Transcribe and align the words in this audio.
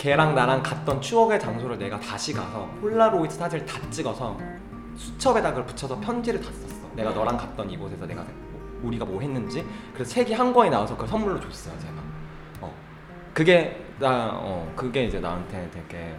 걔랑 0.00 0.34
나랑 0.34 0.62
갔던 0.62 1.02
추억의 1.02 1.38
장소를 1.38 1.76
내가 1.78 2.00
다시 2.00 2.32
가서 2.32 2.66
폴라로이드 2.80 3.34
사진을 3.34 3.66
다 3.66 3.78
찍어서 3.90 4.34
수첩에다 4.96 5.50
그걸 5.50 5.66
붙여서 5.66 6.00
편지를 6.00 6.40
다 6.40 6.50
썼어. 6.50 6.88
내가 6.96 7.10
너랑 7.10 7.36
갔던 7.36 7.68
이곳에서 7.70 8.06
내가 8.06 8.22
뭐- 8.22 8.80
우리가 8.84 9.04
뭐 9.04 9.20
했는지 9.20 9.62
그래서 9.92 10.10
책이 10.10 10.32
한 10.32 10.54
권이 10.54 10.70
나와서 10.70 10.94
그걸 10.94 11.06
선물로 11.08 11.38
줬어요 11.40 11.78
제가. 11.78 11.92
어 12.62 12.74
그게 13.34 13.84
나 13.98 14.30
어 14.42 14.72
그게 14.74 15.04
이제 15.04 15.20
나한테 15.20 15.70
되게 15.70 16.14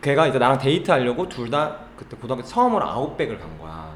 걔가 0.00 0.28
이제 0.28 0.38
나랑 0.38 0.58
데이트하려고 0.58 1.28
둘 1.28 1.50
다 1.50 1.76
그때 1.96 2.16
고등학교 2.16 2.42
때 2.44 2.48
처음으로 2.48 2.86
아웃백을 2.86 3.36
간 3.40 3.58
거야. 3.58 3.95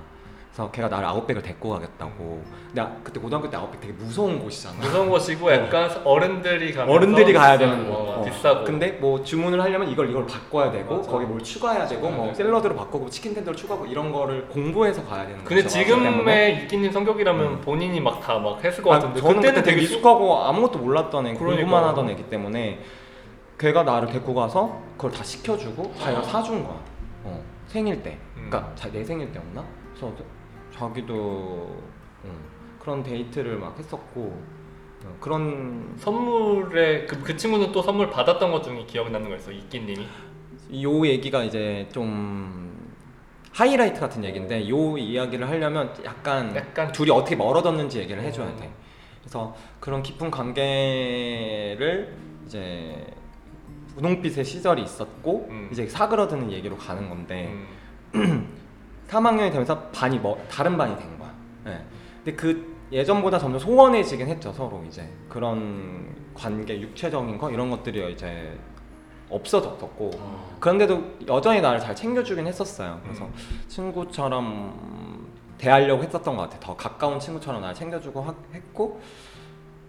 그래서 0.61 0.70
걔가 0.72 0.88
나를 0.88 1.06
아웃백을 1.08 1.40
데리고 1.42 1.70
가겠다고. 1.70 2.42
근데 2.68 2.80
아- 2.82 2.92
그때 3.02 3.18
고등학교 3.18 3.48
때 3.48 3.56
아웃백 3.56 3.80
되게 3.80 3.92
무서운 3.95 4.38
곳이잖아. 4.38 4.77
무서운 4.80 5.09
곳이고 5.09 5.50
약간 5.52 5.90
어른들이 6.04 6.72
가면 6.74 6.95
어른들이 6.95 7.32
가야 7.32 7.56
되는 7.56 7.88
곳. 7.88 7.95
어, 7.95 8.20
어. 8.20 8.24
비싸고 8.24 8.64
근데 8.64 8.92
뭐 8.92 9.23
주문을 9.24 9.60
하려면 9.60 9.88
이걸 9.88 10.10
이걸 10.10 10.27
바꿔야 10.27 10.70
되고 10.70 10.96
맞아. 10.98 11.10
거기 11.10 11.24
뭘 11.24 11.42
추가해야 11.42 11.86
되고 11.86 12.10
뭐 12.10 12.27
네. 12.27 12.34
샐러드로 12.34 12.77
바꾸고 12.77 13.09
치킨 13.09 13.33
텐더로 13.34 13.56
추가하고 13.56 13.86
이런 13.86 14.12
거를 14.12 14.46
공부해서 14.48 15.02
가야 15.06 15.27
되는 15.27 15.42
근데 15.45 15.62
곳이었기 15.62 15.88
때문에 15.91 16.10
지금의 16.12 16.64
이끼님 16.64 16.92
성격이라면 16.92 17.61
본인이 17.62 18.00
막 18.00 18.20
다 18.20 18.38
막 18.38 18.62
했을 18.62 18.83
것 18.83 18.91
아, 18.92 18.98
같은데 18.98 19.20
저는 19.20 19.41
그때 19.41 19.62
되게 19.62 19.80
수- 19.80 19.95
익숙하고 19.95 20.42
아무것도 20.45 20.78
몰랐던 20.78 21.27
애 21.27 21.34
그러니까. 21.34 21.56
공부만 21.62 21.84
하던 21.91 22.11
애기 22.11 22.22
때문에 22.28 22.80
걔가 23.58 23.83
나를 23.83 24.08
데리고 24.08 24.34
가서 24.34 24.78
그걸 24.97 25.11
다 25.11 25.24
시켜주고 25.24 25.92
자기가 25.98 26.22
사준 26.22 26.62
거야 26.64 26.77
어, 27.24 27.42
생일 27.66 28.02
때 28.02 28.19
음. 28.36 28.48
그러니까 28.50 28.72
자, 28.74 28.91
내 28.92 29.02
생일 29.02 29.33
때였나? 29.33 29.64
그래서 29.95 30.12
자기도 30.80 31.77
응, 32.25 32.30
그런 32.79 33.02
데이트를 33.02 33.59
막 33.59 33.79
했었고 33.79 34.43
어, 35.05 35.16
그런 35.20 35.95
선물에 35.98 37.06
그, 37.06 37.23
그 37.23 37.37
친구는 37.37 37.70
또 37.73 37.83
선물 37.83 38.11
받았던 38.11 38.51
것 38.51 38.62
중에 38.62 38.84
기억에 38.87 39.11
남는 39.11 39.29
거 39.29 39.37
있어 39.37 39.53
이끼님이 39.53 40.06
요 40.83 41.06
얘기가 41.06 41.45
이제 41.45 41.87
좀 41.93 42.70
하이라이트 43.53 44.00
같은 44.00 44.25
얘기인데 44.25 44.69
요 44.70 44.97
이야기를 44.97 45.47
하려면 45.48 45.92
약간, 46.05 46.55
약간 46.56 46.92
둘이 46.92 47.11
어떻게 47.11 47.37
멀어졌는지 47.37 47.98
얘기를 47.98 48.22
해줘야 48.22 48.47
음. 48.47 48.56
돼. 48.56 48.72
그래서 49.20 49.55
그런 49.81 50.03
깊은 50.03 50.31
관계를 50.31 52.17
이제 52.47 53.06
분홍빛의 53.97 54.44
시절이 54.44 54.83
있었고 54.83 55.48
음. 55.50 55.69
이제 55.72 55.87
사그러드는 55.87 56.53
얘기로 56.53 56.77
가는 56.77 57.09
건데 57.09 57.53
음. 58.15 58.55
3학년이 59.11 59.50
되면서 59.50 59.78
반이 59.89 60.19
뭐 60.19 60.42
다른 60.50 60.77
반이 60.78 60.97
된 60.97 61.19
거야. 61.19 61.34
예. 61.66 61.84
근데 62.25 62.36
그 62.36 62.77
예전보다 62.92 63.39
점점 63.39 63.58
소원해지긴 63.58 64.27
했죠 64.28 64.53
서로 64.53 64.83
이제 64.86 65.08
그런 65.28 66.14
관계 66.34 66.80
육체적인 66.80 67.38
거 67.38 67.50
이런 67.50 67.70
것들이 67.70 68.12
이제 68.12 68.58
없어졌었고 69.28 70.11
어. 70.16 70.56
그런데도 70.58 71.03
여전히 71.28 71.61
나를 71.61 71.78
잘 71.81 71.94
챙겨주긴 71.94 72.47
했었어요. 72.47 73.00
그래서 73.05 73.25
음. 73.27 73.33
친구처럼 73.69 75.28
대하려고 75.58 76.03
했었던 76.03 76.36
것 76.36 76.42
같아. 76.42 76.58
더 76.58 76.77
가까운 76.77 77.20
친구처럼 77.20 77.61
나를 77.61 77.75
챙겨주고 77.75 78.22
하- 78.22 78.34
했고. 78.55 79.00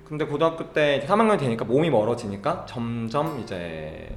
근데 0.05 0.25
고등학교 0.25 0.71
때 0.73 0.97
이제 0.97 1.07
3학년이 1.07 1.39
되니까 1.39 1.63
몸이 1.65 1.89
멀어지니까 1.89 2.65
점점 2.67 3.39
이제 3.39 4.09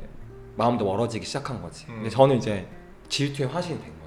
마음도 0.57 0.85
멀어지기 0.85 1.25
시작한 1.25 1.63
거지. 1.63 1.87
음. 1.89 1.95
근데 1.97 2.11
저는 2.11 2.37
이제 2.37 2.67
질투의 3.09 3.49
화신이 3.49 3.79
된 3.81 3.89
거예요. 4.01 4.04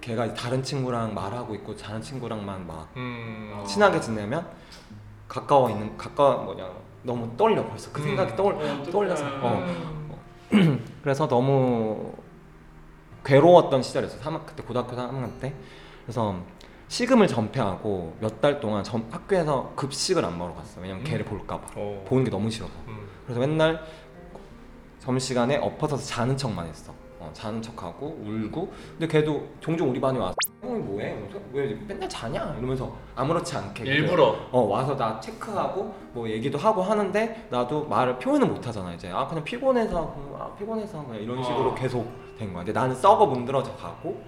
음. 0.00 0.02
걔가 0.02 0.32
다른 0.34 0.62
친구랑 0.62 1.14
말하고 1.14 1.54
있고 1.56 1.76
다른 1.76 2.00
친구랑만 2.00 2.66
막 2.66 2.88
음. 2.96 3.52
어. 3.54 3.64
친하게 3.64 4.00
지내면 4.00 4.46
가까워 5.28 5.70
있는 5.70 5.96
가까워 5.96 6.42
뭐냐 6.44 6.68
너무 7.02 7.36
떨려 7.36 7.66
벌써 7.66 7.92
그 7.92 8.00
음. 8.00 8.06
생각이 8.08 8.34
떠올 8.36 8.54
어, 8.54 8.82
떠올려서 8.90 9.24
음. 9.24 9.40
어. 10.10 10.20
그래서 11.02 11.28
너무 11.28 12.12
괴로웠던 13.24 13.82
시절이었어. 13.82 14.18
3학 14.18 14.46
그때 14.46 14.62
고등학교 14.62 14.96
3학년 14.96 15.38
때. 15.40 15.54
그래서 16.04 16.34
식음을 16.88 17.28
전폐하고 17.28 18.16
몇 18.18 18.40
달 18.40 18.58
동안 18.58 18.82
전, 18.82 19.06
학교에서 19.10 19.72
급식을 19.76 20.24
안 20.24 20.36
먹으러 20.38 20.56
갔어. 20.56 20.80
왜냐면 20.80 21.02
음. 21.02 21.04
걔를 21.04 21.24
볼까 21.24 21.60
봐. 21.60 21.68
어. 21.76 22.04
보는 22.08 22.24
게 22.24 22.30
너무 22.30 22.50
싫어서. 22.50 22.72
음. 22.88 23.06
그래서 23.24 23.38
맨날 23.40 23.84
점심시간에 25.00 25.58
엎어져서 25.58 26.02
자는 26.04 26.36
척만 26.36 26.66
했어. 26.66 26.92
어, 27.20 27.30
자는 27.32 27.60
척하고 27.60 28.18
울고. 28.24 28.72
근데 28.98 29.06
걔도 29.06 29.46
종종 29.60 29.90
우리 29.90 30.00
반에 30.00 30.18
와서 30.18 30.34
형이 30.62 30.80
뭐해? 30.80 31.16
왜 31.52 31.74
맨날 31.86 32.08
자냐? 32.08 32.54
이러면서 32.58 32.96
아무렇지 33.14 33.56
않게 33.56 33.84
일부러 33.84 34.36
어 34.50 34.60
와서 34.60 34.96
나 34.96 35.18
체크하고 35.20 35.94
뭐 36.12 36.28
얘기도 36.28 36.58
하고 36.58 36.82
하는데 36.82 37.46
나도 37.50 37.86
말을 37.86 38.18
표현을 38.18 38.46
못 38.46 38.66
하잖아 38.66 38.92
이제 38.92 39.10
아 39.10 39.26
그냥 39.26 39.42
피곤해서 39.44 40.16
아 40.38 40.54
피곤해서 40.56 41.04
그냥 41.04 41.22
이런 41.22 41.42
식으로 41.42 41.70
어. 41.70 41.74
계속 41.74 42.06
된 42.38 42.52
거야 42.52 42.64
근데 42.64 42.78
나는 42.78 42.94
썩어 42.94 43.26
문드러져 43.26 43.74
가고 43.76 44.22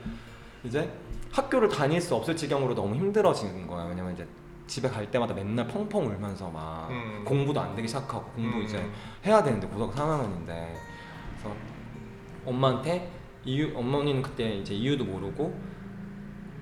이제 0.64 0.90
학교를 1.32 1.68
다닐 1.68 2.00
수 2.00 2.14
없을 2.14 2.36
지경으로 2.36 2.74
너무 2.74 2.94
힘들어지는 2.94 3.66
거야 3.66 3.84
왜냐면 3.84 4.12
이제 4.12 4.26
집에 4.66 4.88
갈 4.88 5.10
때마다 5.10 5.34
맨날 5.34 5.66
펑펑 5.66 6.06
울면서 6.06 6.48
막 6.50 6.88
음. 6.90 7.22
공부도 7.26 7.60
안 7.60 7.74
되기 7.74 7.86
시작하고 7.88 8.24
공부 8.32 8.58
음. 8.58 8.62
이제 8.62 8.84
해야 9.26 9.42
되는데 9.42 9.66
고등학교 9.66 9.92
3학년인데 9.94 10.46
그래서 10.46 11.54
엄마한테 12.44 13.10
이유 13.44 13.76
어머니는 13.76 14.22
그때 14.22 14.54
이제 14.56 14.74
이유도 14.74 15.04
모르고 15.04 15.54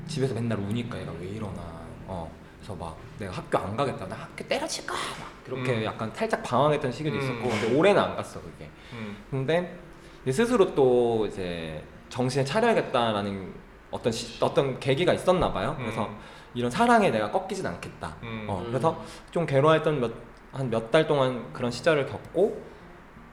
집에서 0.07 0.35
맨날 0.35 0.59
우니까 0.59 1.01
얘가 1.01 1.13
왜 1.21 1.27
이러나 1.27 1.61
어 2.07 2.31
그래서 2.59 2.75
막 2.75 2.97
내가 3.19 3.33
학교 3.33 3.59
안 3.59 3.77
가겠다 3.77 4.07
나 4.09 4.17
학교 4.17 4.47
때려칠 4.47 4.87
거야 4.87 4.99
막 5.19 5.29
그렇게 5.45 5.79
음. 5.79 5.85
약간 5.85 6.11
살짝 6.15 6.43
방황했던 6.43 6.91
시기도 6.93 7.17
음. 7.17 7.23
있었고 7.23 7.49
근데 7.49 7.77
올해는 7.77 8.01
안 8.03 8.17
갔어 8.17 8.41
그게 8.41 8.69
음. 8.93 9.17
근데 9.31 9.79
이제 10.23 10.33
스스로 10.33 10.75
또 10.75 11.27
이제 11.27 11.83
정신을 12.09 12.45
차려야겠다라는 12.45 13.53
어떤 13.91 14.13
시, 14.13 14.43
어떤 14.43 14.79
계기가 14.81 15.13
있었나 15.13 15.53
봐요 15.53 15.75
그래서 15.79 16.07
음. 16.07 16.17
이런 16.55 16.71
사랑에 16.71 17.11
내가 17.11 17.31
꺾이진 17.31 17.67
않겠다 17.67 18.17
음. 18.23 18.47
어, 18.49 18.63
그래서 18.67 19.03
좀 19.31 19.47
괴로워했던 19.47 20.01
몇 20.01 20.13
한 20.53 20.69
몇 20.69 20.91
달 20.91 21.07
동안 21.07 21.53
그런 21.53 21.71
시절을 21.71 22.07
겪고 22.07 22.61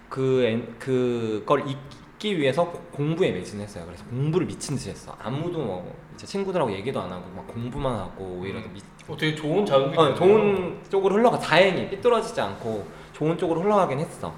그 0.08 0.44
엔- 0.44 0.78
그걸 0.78 1.68
잊 1.68 1.76
기 2.20 2.38
위해서 2.40 2.66
고- 2.66 2.80
공부에 2.92 3.32
매진했어요. 3.32 3.86
그래서 3.86 4.04
공부를 4.06 4.48
미친 4.48 4.76
듯이 4.76 4.90
했어. 4.90 5.16
아무도 5.22 5.60
뭐 5.60 5.96
이제 6.16 6.26
친구들하고 6.26 6.72
얘기도 6.72 7.00
안 7.00 7.12
하고 7.12 7.24
막 7.36 7.46
공부만 7.48 7.96
하고 7.96 8.40
오히려 8.42 8.62
더 8.62 8.68
미, 8.70 8.80
어, 9.08 9.16
되게 9.16 9.36
좋은 9.36 9.66
자극이 9.66 9.98
어, 9.98 10.14
좋은 10.16 10.80
쪽으로 10.90 11.16
흘러가 11.16 11.38
다행히 11.38 11.88
삐뚤어지지 11.90 12.42
않고 12.42 12.88
좋은 13.14 13.38
쪽으로 13.38 13.62
흘러가긴 13.62 14.00
했어. 14.00 14.34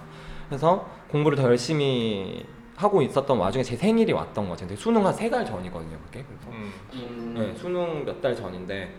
그래서 0.50 0.86
공부를 1.10 1.38
더 1.38 1.44
열심히 1.44 2.46
하고 2.76 3.02
있었던 3.02 3.38
와중에 3.38 3.64
제 3.64 3.76
생일이 3.76 4.12
왔던 4.14 4.50
거죠. 4.50 4.66
근데 4.68 4.76
수능 4.80 5.06
한 5.06 5.14
세 5.14 5.30
달 5.30 5.46
전이거든요, 5.46 5.98
그게. 6.06 6.24
그래서 6.24 6.50
음. 6.50 6.74
음. 6.94 7.34
네, 7.38 7.56
수능 7.58 8.04
몇 8.06 8.22
달 8.22 8.36
전인데 8.36 8.94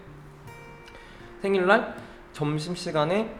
생일날 1.43 1.97
점심 2.33 2.75
시간에 2.75 3.35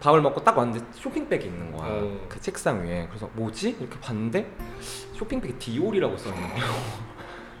밥을 0.00 0.20
먹고 0.22 0.42
딱 0.44 0.56
왔는데 0.56 0.84
쇼핑백이 0.92 1.46
있는 1.46 1.72
거야. 1.72 1.88
어. 1.90 2.20
그 2.28 2.40
책상 2.40 2.84
위에. 2.84 3.06
그래서 3.08 3.28
뭐지? 3.34 3.76
이렇게 3.80 3.98
봤는데 4.00 4.48
쇼핑백에 5.14 5.52
디올이라고 5.58 6.16
써 6.16 6.30
있는 6.30 6.48
거야. 6.48 6.64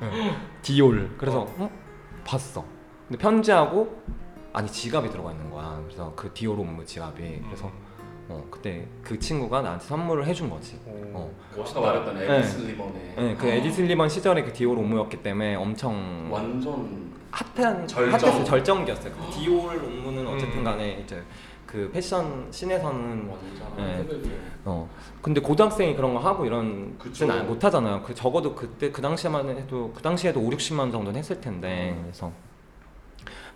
네, 0.00 0.36
디올. 0.62 1.16
그래서 1.18 1.46
어? 1.58 1.70
봤어. 2.24 2.64
근데 3.08 3.20
편지하고 3.20 4.02
아니 4.52 4.68
지갑이 4.70 5.10
들어가 5.10 5.32
있는 5.32 5.50
거야. 5.50 5.80
그래서 5.84 6.12
그 6.14 6.32
디올 6.32 6.58
옴므 6.58 6.84
지갑이. 6.84 7.42
그래서 7.46 7.70
어, 8.28 8.46
그때 8.50 8.86
그 9.02 9.18
친구가 9.18 9.62
나한테 9.62 9.84
선물을 9.86 10.26
해준 10.26 10.48
거지. 10.50 10.78
어. 10.86 11.30
아까 11.58 11.80
말했던 11.80 12.18
네. 12.18 12.36
에디 12.38 12.58
슬리먼의 12.58 13.14
네, 13.16 13.36
그 13.36 13.46
에디 13.48 13.80
슬리먼 13.82 14.08
시절에 14.08 14.42
그 14.44 14.52
디올 14.52 14.78
옴므였기 14.78 15.22
때문에 15.22 15.56
엄청 15.56 16.28
완전 16.30 17.12
핫한 17.30 17.86
절정. 17.88 18.12
핫했어요 18.12 18.44
절정기였어요. 18.44 19.12
그 19.12 19.32
디올 19.32 19.76
업무는 19.76 20.26
어쨌든 20.26 20.58
음. 20.58 20.64
간에 20.64 21.00
이제 21.02 21.22
그 21.68 21.90
패션 21.92 22.48
씬에서는 22.50 23.28
완전 23.28 23.76
네. 23.76 24.06
어 24.64 24.88
근데 25.20 25.38
고등학생이 25.38 25.94
그런 25.94 26.14
거 26.14 26.20
하고 26.20 26.46
이런 26.46 26.96
그쵸. 26.98 27.26
는못 27.26 27.62
하잖아요. 27.62 28.02
그 28.02 28.14
적어도 28.14 28.54
그때 28.54 28.90
그 28.90 29.02
당시만 29.02 29.46
해도 29.50 29.92
그 29.94 30.00
당시에도 30.00 30.40
5, 30.40 30.48
60만 30.48 30.78
원 30.78 30.90
정도는 30.90 31.18
했을 31.18 31.38
텐데 31.42 31.94
음. 31.94 32.04
그래서 32.04 32.32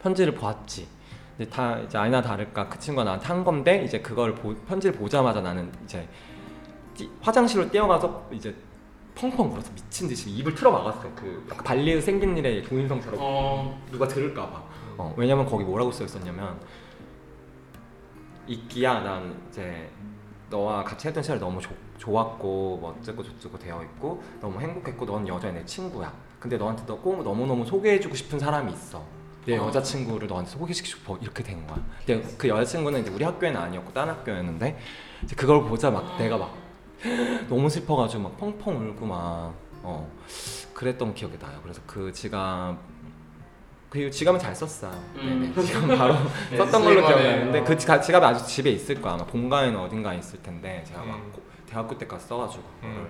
편지를 0.02 0.34
보았지. 0.34 0.86
근데 1.38 1.50
다 1.50 1.78
이제 1.78 1.96
아니나 1.96 2.20
다를까 2.20 2.68
그 2.68 2.78
친구가 2.78 3.04
나한테 3.04 3.26
한 3.26 3.42
건데 3.42 3.82
이제 3.82 4.00
그걸 4.00 4.34
보, 4.34 4.54
편지를 4.68 4.94
보자마자 4.94 5.40
나는 5.40 5.72
이제 5.84 6.06
뛰- 6.94 7.08
화장실로 7.22 7.70
뛰어가서 7.70 8.28
이제 8.30 8.54
펑펑 9.14 9.52
울어서 9.52 9.72
미친 9.74 10.06
듯이 10.06 10.28
입을 10.28 10.54
틀어 10.54 10.70
막았어. 10.70 11.00
그 11.16 11.46
약간 11.50 11.64
발리에서 11.64 12.04
생긴 12.04 12.36
일에 12.36 12.60
조인성처럼 12.62 13.18
어 13.18 13.82
누가 13.90 14.06
들을까봐. 14.06 14.62
어, 14.98 15.14
왜냐면 15.16 15.46
거기 15.46 15.64
뭐라고 15.64 15.90
써 15.90 16.04
있었냐면 16.04 16.60
이끼야 18.46 19.00
난 19.00 19.40
이제 19.48 19.88
너와 20.50 20.84
같이 20.84 21.08
했던 21.08 21.22
시절 21.22 21.38
너무 21.38 21.60
조, 21.60 21.70
좋았고 21.98 22.78
뭐 22.80 22.96
어쩌고 22.98 23.22
저쩌고 23.22 23.58
되어 23.58 23.82
있고 23.84 24.22
너무 24.40 24.60
행복했고 24.60 25.06
넌 25.06 25.26
여전히 25.26 25.54
내 25.54 25.64
친구야. 25.64 26.12
근데 26.38 26.56
너한테 26.56 26.84
너꼭 26.86 27.22
너무너무 27.22 27.64
소개해주고 27.64 28.14
싶은 28.14 28.38
사람이 28.38 28.72
있어. 28.72 29.02
내 29.46 29.56
어. 29.56 29.66
여자친구를 29.66 30.28
너한테 30.28 30.50
소개시키고 30.50 30.98
싶어 30.98 31.18
이렇게 31.20 31.42
된 31.42 31.66
거야. 31.66 31.82
근데 32.06 32.28
그 32.36 32.48
여자친구는 32.48 33.00
이제 33.00 33.10
우리 33.10 33.24
학교에는 33.24 33.60
아니었고 33.60 33.92
다른 33.92 34.12
학교였는데 34.12 34.78
이제 35.24 35.34
그걸 35.36 35.64
보자 35.64 35.90
막 35.90 36.16
내가 36.18 36.36
막 36.36 36.54
너무 37.48 37.68
슬퍼가지고 37.68 38.22
막 38.22 38.38
펑펑 38.38 38.90
울고 38.90 39.06
막 39.06 39.54
어, 39.82 40.08
그랬던 40.74 41.14
기억이 41.14 41.38
나요. 41.38 41.58
그래서 41.62 41.80
그 41.86 42.12
지갑 42.12 42.76
그 43.92 44.10
지갑은 44.10 44.40
잘 44.40 44.54
썼어요. 44.56 44.90
음. 45.16 45.52
네네. 45.54 45.66
지갑 45.66 45.98
바로 45.98 46.14
네, 46.50 46.56
썼던 46.56 46.82
걸로. 46.82 47.06
기억나는데 47.06 47.62
그 47.62 47.76
지갑, 47.76 48.02
지갑이 48.02 48.24
아직 48.24 48.46
집에 48.46 48.70
있을 48.70 48.98
거야. 49.02 49.12
아마 49.14 49.26
본가에는 49.26 49.78
어딘가에 49.78 50.16
있을 50.16 50.42
텐데 50.42 50.82
제가 50.86 51.04
막 51.04 51.16
음. 51.16 51.30
고- 51.30 51.42
대학교 51.68 51.98
때까지 51.98 52.24
써가지고. 52.26 52.64
음. 52.84 53.06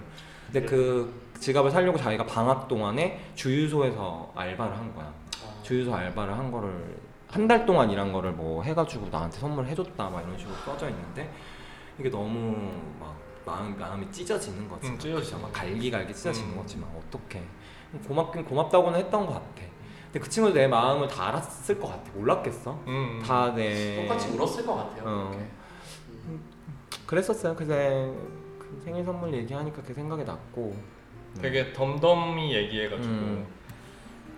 근데 0.50 0.66
그 0.66 1.22
지갑을 1.38 1.70
살려고 1.70 1.96
자기가 1.98 2.26
방학 2.26 2.66
동안에 2.66 3.20
주유소에서 3.36 4.32
알바를 4.34 4.76
한 4.76 4.92
거야. 4.92 5.12
주유소 5.62 5.94
알바를 5.94 6.36
한 6.36 6.50
거를 6.50 6.96
한 7.30 7.46
달 7.46 7.64
동안 7.64 7.88
일한 7.88 8.12
거를 8.12 8.32
뭐 8.32 8.62
해가지고 8.64 9.08
나한테 9.10 9.38
선물해줬다 9.38 10.10
막 10.10 10.20
이런 10.22 10.36
식으로 10.36 10.54
써져 10.66 10.88
있는데 10.90 11.32
이게 11.98 12.10
너무 12.10 12.72
막 13.00 13.16
마음, 13.46 13.78
마음이 13.78 14.10
찢어지는 14.10 14.68
거지. 14.68 14.88
음, 14.88 14.98
찢어지죠. 14.98 15.38
막 15.38 15.52
갈기갈기 15.52 16.12
찢어지는 16.12 16.50
음. 16.50 16.56
거지 16.56 16.76
막 16.76 16.90
어떡해. 17.06 17.40
고맙긴 18.08 18.44
고맙다고는 18.44 18.98
했던 18.98 19.24
것 19.26 19.34
같아. 19.34 19.62
근데 20.12 20.20
그 20.20 20.28
친구도 20.28 20.54
내 20.54 20.66
마음을 20.68 21.08
다 21.08 21.28
알았을 21.28 21.80
것 21.80 21.88
같아. 21.88 22.02
몰랐겠어? 22.14 22.78
음. 22.86 23.22
다 23.26 23.54
내. 23.54 24.02
똑같이 24.06 24.28
울었을 24.36 24.66
것 24.66 24.74
같아요. 24.76 25.02
어. 25.06 25.30
그렇게. 25.30 25.46
그랬었어요. 27.06 27.54
그새 27.56 28.10
그 28.58 28.80
생일 28.84 29.04
선물 29.04 29.32
얘기하니까 29.32 29.80
그 29.82 29.94
생각이 29.94 30.24
났고. 30.24 30.76
되게 31.40 31.72
덤덤히 31.72 32.54
얘기해가지고 32.54 33.08
음. 33.08 33.46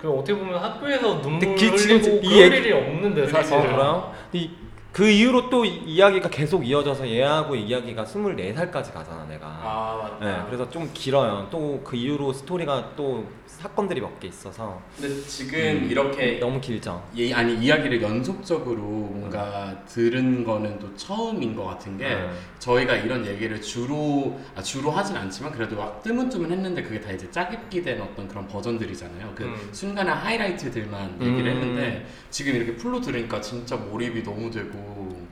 그 0.00 0.09
어떻게 0.09 0.38
보면 0.38 0.62
학교에서 0.62 1.21
눈물 1.21 1.41
근데 1.41 1.55
그 1.56 1.75
흘리고 1.77 2.05
그럴 2.20 2.25
이 2.25 2.41
얘기- 2.41 2.56
일이 2.59 2.73
없는데 2.73 3.27
사실 3.27 3.55
어, 3.56 3.62
그래요? 3.62 4.15
이, 4.32 4.50
그 4.94 5.08
이후로 5.08 5.50
또 5.50 5.64
이- 5.64 5.82
이야기가 5.87 6.29
계속 6.31 6.64
이어져서 6.64 7.08
얘하고 7.08 7.56
이야기가 7.56 8.05
24살까지 8.05 8.93
가잖아 8.93 9.25
내가 9.29 9.44
아 9.49 9.99
맞다. 10.20 10.25
네, 10.25 10.43
그래서 10.46 10.70
좀 10.70 10.88
길어요 10.94 11.49
또 11.50 11.82
그 11.85 11.96
이후로 11.96 12.32
스토리가 12.32 12.93
또 12.96 13.26
사건들이 13.49 14.00
몇 14.00 14.20
개 14.20 14.29
있어서 14.29 14.81
근데 14.96 15.20
지금 15.23 15.58
음. 15.58 15.88
이렇게 15.91 16.38
너무 16.38 16.61
길죠 16.61 17.02
이, 17.12 17.32
아니 17.32 17.56
이야기를 17.56 18.00
연속적으로 18.02 18.82
뭔가 18.82 19.76
들은 19.88 20.44
거는 20.44 20.79
또 20.79 20.94
처음인 20.94 21.56
것 21.56 21.64
같은 21.64 21.99
게 21.99 22.05
네. 22.08 22.31
저희가 22.61 22.94
이런 22.94 23.26
얘기를 23.26 23.61
주로 23.61 24.38
아, 24.55 24.62
주로 24.62 24.93
하진 24.93 25.17
않지만 25.17 25.50
그래도 25.52 25.75
막 25.76 26.02
뜨문뜨문 26.05 26.52
했는데 26.52 26.82
그게 26.82 27.00
다 27.00 27.11
이제 27.11 27.29
짜깁기 27.32 27.82
된 27.82 28.00
어떤 28.00 28.29
그런 28.29 28.46
버전들이잖아요. 28.46 29.32
그 29.35 29.43
음. 29.44 29.69
순간의 29.73 30.14
하이라이트들만 30.14 31.19
얘기를 31.20 31.50
음. 31.52 31.56
했는데 31.56 32.06
지금 32.31 32.55
이렇게 32.55 32.76
풀로 32.76 33.00
들으니까 33.00 33.41
진짜 33.41 33.75
몰입이 33.76 34.23
너무 34.23 34.50
되고 34.50 34.84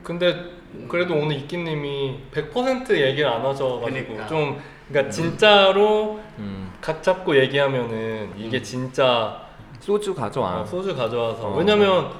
근데 0.03 0.51
그래도 0.87 1.15
오늘 1.15 1.37
이끼님이 1.37 2.19
100% 2.31 2.91
얘기를 2.91 3.29
안 3.29 3.45
하셔가지고 3.45 3.85
그러니까. 3.85 4.27
좀 4.27 4.59
그러니까 4.89 5.11
진짜로 5.11 6.19
음. 6.39 6.71
각 6.81 7.01
잡고 7.01 7.37
얘기하면은 7.37 8.33
이게 8.37 8.57
음. 8.57 8.63
진짜 8.63 9.41
소주 9.79 10.13
가져와 10.13 10.61
어, 10.61 10.65
소주 10.65 10.95
가져와서 10.95 11.47
어. 11.47 11.57
왜냐면 11.57 12.11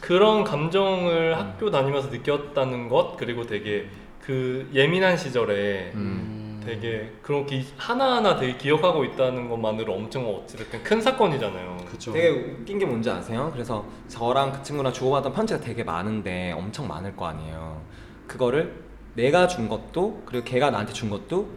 그런 0.00 0.44
감정을 0.44 1.34
음. 1.36 1.38
학교 1.38 1.70
다니면서 1.70 2.10
느꼈다는 2.10 2.88
것 2.88 3.16
그리고 3.16 3.44
되게 3.46 3.88
그 4.20 4.68
예민한 4.74 5.16
시절에 5.16 5.92
음. 5.94 6.37
되게 6.68 7.10
그렇게 7.22 7.64
하나하나 7.78 8.36
되게 8.36 8.58
기억하고 8.58 9.02
있다는 9.02 9.48
것만으로 9.48 9.94
엄청 9.94 10.28
어찌됐든 10.28 10.82
큰 10.82 11.00
사건이잖아요. 11.00 11.78
그죠. 11.90 12.12
되게 12.12 12.28
웃긴 12.28 12.78
게 12.78 12.84
뭔지 12.84 13.08
아세요? 13.08 13.48
그래서 13.54 13.86
저랑 14.08 14.52
그 14.52 14.62
친구랑 14.62 14.92
주고받은 14.92 15.32
편지가 15.32 15.60
되게 15.60 15.82
많은데 15.82 16.52
엄청 16.52 16.86
많을 16.86 17.16
거 17.16 17.24
아니에요 17.26 17.80
그거를 18.26 18.84
내가 19.14 19.46
준 19.46 19.66
것도 19.70 20.22
그리고 20.26 20.44
걔가 20.44 20.70
나한테 20.70 20.92
준 20.92 21.08
것도 21.08 21.48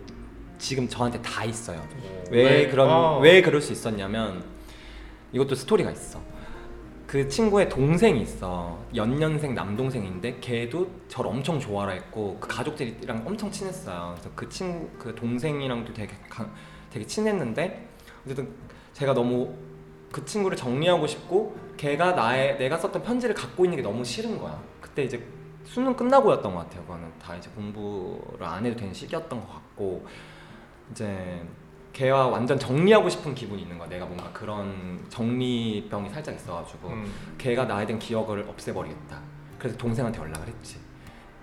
지금 0.58 0.88
저한테 0.88 1.22
다 1.22 1.44
있어요 1.44 1.86
왜, 2.30 2.44
왜? 2.44 2.68
그런 2.70 2.90
아. 2.90 3.18
왜 3.18 3.42
그럴 3.42 3.60
수 3.62 3.74
있었냐면 3.74 4.44
이것도 5.34 5.56
스토리가 5.56 5.92
있어. 5.92 6.20
그 7.12 7.28
친구의 7.28 7.68
동생이 7.68 8.22
있어. 8.22 8.80
연년생 8.96 9.54
남동생인데 9.54 10.40
걔도 10.40 10.90
저를 11.10 11.30
엄청 11.30 11.60
좋아라 11.60 11.92
했고 11.92 12.38
그 12.40 12.48
가족들이랑 12.48 13.24
엄청 13.28 13.52
친했어요. 13.52 14.14
그래서 14.14 14.30
그 14.34 14.48
친구 14.48 14.88
그 14.98 15.14
동생이랑도 15.14 15.94
되게 15.94 16.16
가, 16.30 16.50
되게 16.90 17.06
친했는데 17.06 17.90
어쨌든 18.24 18.48
제가 18.94 19.14
너무 19.14 19.54
그 20.10 20.24
친구를 20.24 20.56
정리하고 20.56 21.06
싶고 21.06 21.54
걔가 21.76 22.14
나의 22.14 22.58
내가 22.58 22.78
썼던 22.78 23.04
편지를 23.04 23.36
갖고 23.36 23.66
있는 23.66 23.76
게 23.76 23.84
너무 23.84 24.06
싫은 24.06 24.38
거야. 24.38 24.64
그때 24.80 25.04
이제 25.04 25.22
수능 25.66 25.94
끝나고였던 25.94 26.56
것 26.56 26.60
같아요. 26.62 26.84
그거는 26.84 27.12
다 27.20 27.36
이제 27.36 27.50
공부를 27.54 28.46
안 28.46 28.66
해도 28.66 28.78
되는 28.78 28.94
시기였던 28.94 29.38
것 29.38 29.54
같고 29.54 30.08
이제 30.92 31.42
걔와 31.94 32.28
완전 32.28 32.58
정리하고 32.58 33.10
싶은 33.10 33.36
기분이 33.36 33.64
있는 33.64 33.78
거야. 33.78 33.90
내가 33.90 34.06
뭔가 34.06 34.30
그런 34.32 35.04
정리병이 35.10 36.10
살짝 36.10 36.36
있어가지고 36.36 36.88
음. 36.90 37.12
걔가 37.38 37.66
나에 37.66 37.86
대한 37.86 38.00
기억을 38.00 38.46
없애버리겠다. 38.48 39.20
그래서 39.60 39.78
동생한테 39.78 40.20
연락을 40.20 40.48
했지. 40.48 40.80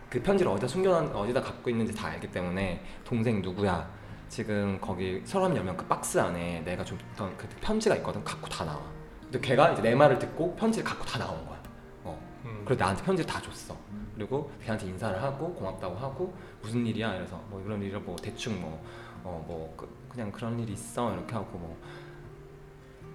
그 0.08 0.22
편지를 0.22 0.50
어디다 0.52 0.66
숨겨놨 0.66 1.14
어디다 1.14 1.42
갖고 1.42 1.68
있는지 1.68 1.94
다 1.94 2.08
알기 2.08 2.30
때문에 2.30 2.82
동생 3.04 3.42
누구야? 3.42 3.88
지금 4.28 4.78
거기 4.80 5.22
서랍 5.24 5.54
열면 5.54 5.76
그 5.76 5.86
박스 5.86 6.18
안에 6.18 6.60
내가 6.64 6.84
줬던 6.84 7.36
그 7.36 7.46
편지가 7.60 7.96
있거든. 7.96 8.24
갖고 8.24 8.48
다 8.48 8.64
나와. 8.64 8.80
근데 9.24 9.40
걔가 9.40 9.72
이제 9.72 9.82
내 9.82 9.94
말을 9.94 10.18
듣고 10.18 10.54
편지를 10.56 10.88
갖고 10.88 11.04
다 11.04 11.18
나온 11.18 11.46
거야. 11.46 11.58
어. 12.04 12.18
음. 12.46 12.62
그래서 12.64 12.82
나한테 12.82 13.02
편지를 13.04 13.30
다 13.30 13.40
줬어. 13.40 13.76
그리고 14.14 14.50
걔한테 14.64 14.86
인사를 14.86 15.22
하고 15.22 15.54
고맙다고 15.54 15.94
하고 15.96 16.34
무슨 16.60 16.84
일이야? 16.84 17.14
이래서 17.14 17.40
뭐 17.48 17.62
이런 17.64 17.80
일을 17.80 18.00
뭐 18.00 18.16
대충 18.16 18.60
뭐 18.60 18.82
어 19.24 19.44
뭐 19.46 19.74
그냥 20.08 20.32
그런 20.32 20.58
일이 20.58 20.72
있어 20.72 21.12
이렇게 21.12 21.34
하고 21.34 21.58
뭐 21.58 21.76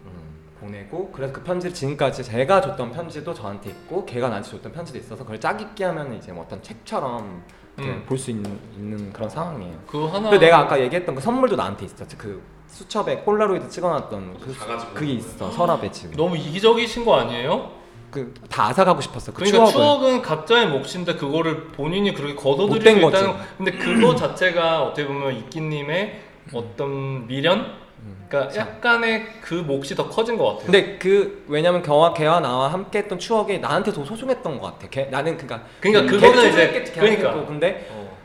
음, 0.06 0.40
보내고 0.60 1.12
그래서 1.12 1.34
그 1.34 1.44
편지를 1.44 1.74
지금까지 1.74 2.24
제가 2.24 2.62
줬던 2.62 2.92
편지도 2.92 3.34
저한테 3.34 3.72
있고 3.72 4.06
걔가 4.06 4.30
나한테 4.30 4.50
줬던 4.52 4.72
편지도 4.72 5.00
있어서 5.00 5.24
그걸 5.24 5.40
짜깁기 5.40 5.84
하면 5.84 6.14
이제 6.14 6.32
뭐 6.32 6.44
어떤 6.46 6.62
책처럼 6.62 7.44
음. 7.80 8.04
볼수 8.08 8.32
있는, 8.32 8.60
있는 8.78 9.12
그런 9.12 9.30
상황이에요. 9.30 9.80
그거 9.88 10.08
하나 10.08 10.30
근데 10.30 10.46
내가 10.46 10.60
아까 10.60 10.80
얘기했던 10.80 11.16
그 11.16 11.22
선물도 11.22 11.56
나한테 11.56 11.86
있었지. 11.86 12.16
그 12.18 12.42
수첩에 12.68 13.24
폴라로이드 13.24 13.68
찍어놨던 13.70 14.40
그 14.40 14.56
그게 14.94 15.14
있어 15.14 15.50
서랍에 15.52 15.92
지금. 15.92 16.16
너무 16.16 16.38
이기적이신 16.38 17.04
거 17.04 17.16
아니에요? 17.16 17.83
그다 18.14 18.68
앗아가고 18.68 19.02
싶었어. 19.02 19.34
그 19.34 19.44
그러니까 19.44 19.58
추억을. 19.58 19.72
추억은 19.74 20.22
각자의 20.22 20.68
몫인데 20.68 21.16
그거를 21.16 21.68
본인이 21.70 22.14
그렇게 22.14 22.36
걷어들일 22.36 22.70
못된 22.78 22.96
수 22.96 23.02
거지. 23.02 23.18
있다는 23.18 23.40
근데 23.58 23.72
그거 23.72 24.16
자체가 24.16 24.84
어떻게 24.84 25.06
보면 25.08 25.36
이끼님의 25.38 26.22
어떤 26.54 27.28
미련? 27.28 27.60
음. 28.06 28.26
그러니까 28.30 28.56
약간의 28.56 29.26
그 29.42 29.54
몫이 29.56 29.96
더 29.96 30.10
커진 30.10 30.38
것 30.38 30.46
같아요. 30.46 30.66
근데 30.66 30.98
그 30.98 31.44
왜냐면 31.48 31.82
걔와 31.82 32.14
걔와 32.14 32.40
나와 32.40 32.72
함께 32.72 33.00
했던 33.00 33.18
추억이 33.18 33.60
나한테 33.60 33.92
더 33.94 34.04
소중했던 34.04 34.60
것 34.60 34.74
같아. 34.74 34.88
걔 34.90 35.06
나는 35.06 35.38
그러니까 35.38 35.68
그러니까 35.80 36.12
걔도 36.12 36.20
그거는 36.28 36.50
이제. 36.50 36.92
그러니까 36.94 37.46
근데 37.46 37.88
어. 37.92 38.18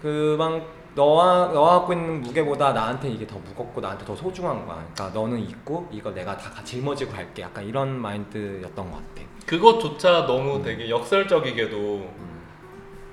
그방 0.00 0.62
너와 0.94 1.48
너와 1.52 1.78
갖고 1.80 1.92
있는 1.92 2.20
무게보다 2.22 2.72
나한테 2.72 3.08
이게 3.10 3.26
더 3.26 3.36
무겁고 3.38 3.80
나한테 3.80 4.04
더 4.04 4.14
소중한 4.14 4.64
거야. 4.66 4.76
그러니까 4.94 5.18
너는 5.18 5.38
있고 5.40 5.88
이거 5.90 6.12
내가 6.12 6.36
다 6.36 6.62
짊어지고 6.62 7.12
갈게. 7.12 7.42
약간 7.42 7.64
이런 7.64 8.00
마인드였던 8.00 8.90
것 8.90 8.96
같아. 8.96 9.26
그것조차 9.46 10.26
너무 10.26 10.56
음. 10.56 10.62
되게 10.62 10.88
역설적이게도 10.88 11.76
음. 11.76 12.42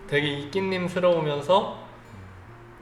되게 0.08 0.28
이끼님스러우면서 0.40 1.80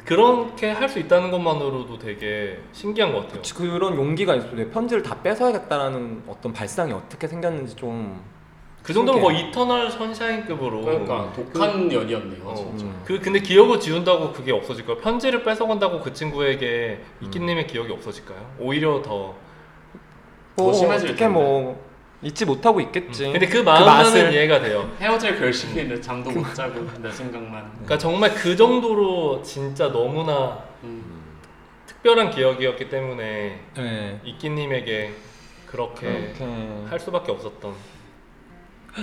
그렇게 0.05 0.71
할 0.71 0.89
수 0.89 0.97
있다는 0.99 1.29
것만으로도 1.29 1.99
되게 1.99 2.59
신기한 2.71 3.13
것 3.13 3.19
같아요. 3.21 3.37
그치, 3.37 3.53
그런 3.53 3.95
용기가 3.95 4.35
있어. 4.35 4.47
내 4.55 4.67
편지를 4.69 5.03
다 5.03 5.21
뺏어야겠다라는 5.21 6.23
어떤 6.27 6.51
발상이 6.51 6.91
어떻게 6.91 7.27
생겼는지 7.27 7.75
좀. 7.75 8.19
그 8.89 8.93
정도면. 8.93 9.21
거의 9.21 9.41
이터널 9.41 9.91
선샤인급으로 9.91 10.81
그러니까 10.81 11.31
독한 11.35 11.93
연이었네요. 11.93 12.41
어, 12.43 12.55
진짜. 12.55 12.85
음. 12.85 13.01
그 13.05 13.19
근데 13.19 13.39
기억을 13.39 13.79
지운다고 13.79 14.33
그게 14.33 14.51
없어질까요? 14.51 14.97
편지를 14.97 15.43
뺏어간다고 15.43 15.99
그 15.99 16.11
친구에게 16.11 16.99
이끼님의 17.21 17.67
기억이 17.67 17.91
없어질까요? 17.93 18.55
오히려 18.57 18.99
더. 19.03 19.35
더뭐 20.55 20.73
심해질 20.73 21.09
어떻게 21.09 21.25
텐데. 21.25 21.27
뭐 21.39 21.87
잊지 22.23 22.45
못하고 22.45 22.81
있겠지. 22.81 23.27
음. 23.27 23.33
근데 23.33 23.45
그 23.47 23.57
마음은 23.59 23.85
맛을- 24.11 24.33
이해가 24.33 24.59
돼요. 24.59 24.89
헤어질 24.99 25.37
결심인데 25.37 26.01
잠도 26.01 26.31
못 26.31 26.51
자고 26.55 26.83
내 26.99 27.11
생각만. 27.11 27.69
그러니까 27.73 27.97
정말 27.99 28.33
그 28.33 28.55
정도로 28.55 29.43
진짜 29.43 29.91
너무나 29.91 30.63
음. 30.83 31.37
특별한 31.85 32.31
기억이었기 32.31 32.89
때문에 32.89 33.59
네. 33.75 34.19
이끼님에게 34.23 35.13
그렇게 35.67 36.33
그렇게 36.35 36.45
할 36.89 36.99
수밖에 36.99 37.31
없었던. 37.31 37.75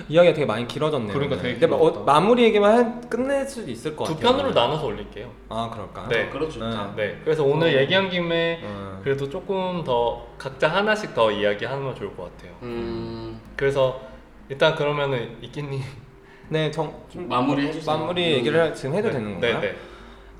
이야기가 0.09 0.35
되게 0.35 0.47
많이 0.47 0.67
길어졌네요. 0.67 1.13
그러니까 1.13 1.37
되게 1.37 1.53
근데 1.55 1.67
뭐 1.67 1.79
어, 1.79 1.81
길어졌다. 1.91 2.13
마무리 2.13 2.43
얘기만 2.45 2.79
해, 3.03 3.09
끝낼 3.09 3.47
수도 3.47 3.71
있을 3.71 3.95
것 3.97 4.05
두 4.05 4.15
같아요. 4.17 4.33
편으로 4.37 4.53
나눠서 4.55 4.87
올릴게요. 4.87 5.31
아 5.49 5.71
그럴까? 5.73 6.09
네. 6.09 6.29
그렇죠. 6.29 6.59
좋다. 6.59 6.95
네. 6.97 7.21
그래서 7.25 7.45
오늘 7.45 7.69
어. 7.69 7.81
얘기한 7.81 8.11
김에 8.11 8.61
음. 8.63 9.01
그래도 9.03 9.29
조금 9.29 9.83
더 9.85 10.27
각자 10.39 10.69
하나씩 10.69 11.15
더 11.15 11.31
이야기하면 11.31 11.95
좋을 11.95 12.17
것 12.17 12.25
같아요. 12.37 12.53
음. 12.63 13.41
그래서 13.57 14.01
일단 14.49 14.75
그러면은 14.75 15.37
이끼님 15.41 15.81
네, 16.49 16.71
정 16.71 16.93
좀 17.09 17.29
마무리 17.29 17.67
해주세요. 17.67 17.97
마무리 17.99 18.33
얘기를 18.33 18.75
지금 18.75 18.95
해도 18.95 19.11
되는 19.11 19.33
건가요? 19.33 19.61
네, 19.61 19.69
네. 19.73 19.77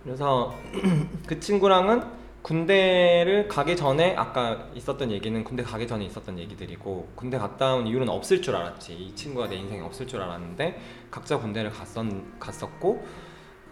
그래서 0.05 0.55
그 1.27 1.41
친구랑은 1.41 2.03
군대를 2.47 3.49
가기 3.49 3.75
전에 3.75 4.15
아까 4.15 4.69
있었던 4.73 5.11
얘기는 5.11 5.43
군대 5.43 5.65
가기 5.65 5.85
전에 5.89 6.05
있었던 6.05 6.39
얘기들이고 6.39 7.09
군대 7.17 7.39
갔다 7.39 7.75
온 7.75 7.89
이유는 7.89 8.09
없을 8.09 8.41
줄 8.41 8.55
알았지 8.55 8.93
이 8.95 9.15
친구가 9.17 9.49
내 9.49 9.57
인생에 9.57 9.81
없을 9.81 10.07
줄 10.07 10.23
알았는데 10.23 10.81
각자 11.11 11.39
군대를 11.41 11.71
갔었, 11.71 12.07
갔었고 12.39 13.05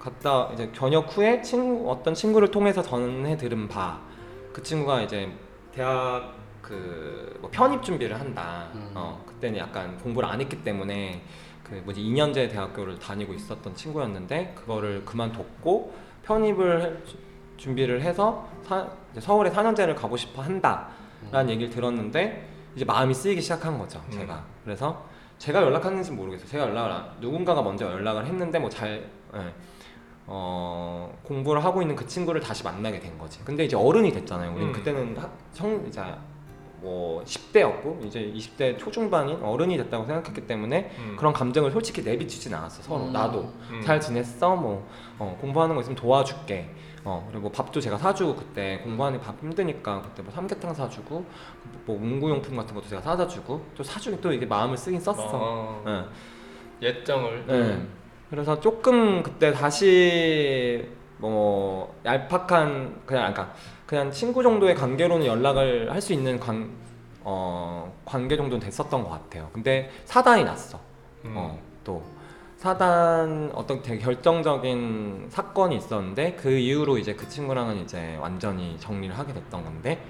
갔다 0.01 0.51
이제 0.55 0.73
전역 0.75 1.17
후에 1.17 1.41
친구 1.41 1.89
어떤 1.89 2.15
친구를 2.15 2.51
통해서 2.51 2.83
전해 2.83 3.37
들은 3.37 3.69
바 3.69 4.01
그 4.53 4.63
친구가 4.63 5.03
이제 5.03 5.31
대학 5.73 6.35
그 6.61 7.37
뭐 7.41 7.51
편입 7.53 7.83
준비를 7.83 8.19
한다 8.19 8.71
음. 8.75 8.91
어 8.97 9.23
그때는 9.27 9.59
약간 9.59 9.99
공부를 9.99 10.29
안 10.29 10.41
했기 10.41 10.65
때문에 10.65 11.23
그 11.63 11.75
뭐지 11.85 12.01
2년제 12.01 12.51
대학교를 12.51 12.99
다니고 12.99 13.35
있었던 13.35 13.75
친구였는데 13.77 14.55
그거를 14.57 15.05
그만뒀고 15.05 15.95
편입을 16.25 16.83
해- 16.83 16.93
준비를 17.65 18.03
해서 18.03 18.47
사- 18.63 18.87
서울에 19.19 19.51
4년제를 19.51 19.97
가고 19.97 20.17
싶어 20.19 20.43
한다라는 20.43 21.49
얘기를 21.49 21.71
들었는데 21.73 22.47
이제 22.77 22.85
마음이 22.85 23.15
쓰이기 23.15 23.41
시작한 23.41 23.79
거죠 23.79 24.03
음. 24.07 24.11
제가. 24.11 24.45
그래서 24.65 25.03
제가 25.39 25.63
연락했는지 25.63 26.13
모르겠어요. 26.13 26.47
제가 26.49 26.69
연락을 26.69 26.93
안- 26.93 27.11
누군가가 27.21 27.63
먼저 27.63 27.91
연락을 27.91 28.27
했는데 28.27 28.59
뭐잘 28.59 29.09
어, 30.27 31.19
공부를 31.23 31.63
하고 31.65 31.83
있는 31.83 31.95
그 31.97 32.07
친구를 32.07 32.41
다시 32.41 32.65
만나게 32.65 32.99
된 33.01 33.17
거지. 33.19 33.41
근데 33.45 33.65
이제 33.65 33.77
어른이 33.77 34.13
됐잖아요 34.13 34.51
우리는. 34.53 34.69
음. 34.69 34.73
그때는 34.73 35.17
학- 35.19 35.33
청 35.53 35.85
이제 35.87 36.03
뭐 36.81 37.23
10대였고 37.25 38.05
이제 38.05 38.33
20대 38.35 38.79
초중반인 38.79 39.43
어른이 39.43 39.77
됐다고 39.79 40.05
생각했기 40.05 40.47
때문에 40.47 40.91
음. 40.99 41.17
그런 41.19 41.33
감정을 41.33 41.71
솔직히 41.71 42.03
내비치진 42.03 42.55
않았어 42.55 42.83
서로 42.83 43.05
음. 43.05 43.13
나도 43.13 43.53
음. 43.71 43.81
잘 43.83 44.01
지냈어 44.01 44.57
뭐 44.57 44.87
어, 45.19 45.37
공부하는 45.41 45.75
거 45.75 45.81
있으면 45.81 45.97
도와줄게 45.97 46.71
어 47.05 47.27
그리고 47.31 47.51
밥도 47.51 47.81
제가 47.81 47.99
사주고 47.99 48.35
그때 48.35 48.81
공부하는 48.83 49.21
밥 49.21 49.39
힘드니까 49.43 50.01
그때 50.03 50.23
뭐 50.23 50.33
삼계탕 50.33 50.73
사주고 50.73 51.25
뭐 51.85 51.99
문구용품 51.99 52.57
같은 52.57 52.75
것도 52.75 52.89
제가 52.89 53.03
사다 53.03 53.29
주고 53.29 53.63
또 53.77 53.83
사주긴 53.83 54.21
또 54.23 54.33
이게 54.33 54.47
마음을 54.47 54.77
쓰긴 54.77 55.01
썼어 55.01 55.31
어, 55.33 55.83
응. 55.87 56.07
예정을 56.81 57.47
네. 57.47 57.87
그래서 58.31 58.59
조금 58.59 59.23
그때 59.23 59.53
다시 59.53 60.89
뭐 61.19 61.95
얄팍한 62.05 63.03
그냥 63.07 63.27
아까 63.27 63.53
그냥 63.95 64.11
친구 64.11 64.43
정도의 64.43 64.75
관계로는 64.75 65.25
연락을 65.25 65.93
할 65.93 66.01
수 66.01 66.13
있는 66.13 66.41
관, 66.41 66.69
어, 67.23 67.93
관계 68.05 68.37
정도는 68.37 68.59
됐었던 68.59 69.05
것 69.05 69.09
같아요. 69.09 69.49
근데 69.53 69.89
사단이 70.05 70.43
났어. 70.43 70.81
음. 71.25 71.33
어, 71.37 71.59
또 71.85 72.03
사단 72.57 73.53
어떤 73.55 73.81
되게 73.83 74.03
결정적인 74.03 75.27
사건이 75.31 75.77
있었는데 75.77 76.33
그 76.35 76.51
이후로 76.51 76.99
이제 76.99 77.15
그 77.15 77.29
친구랑은 77.29 77.77
이제 77.77 78.17
완전히 78.21 78.77
정리를 78.81 79.17
하게 79.17 79.33
됐던 79.33 79.63
건데 79.63 80.05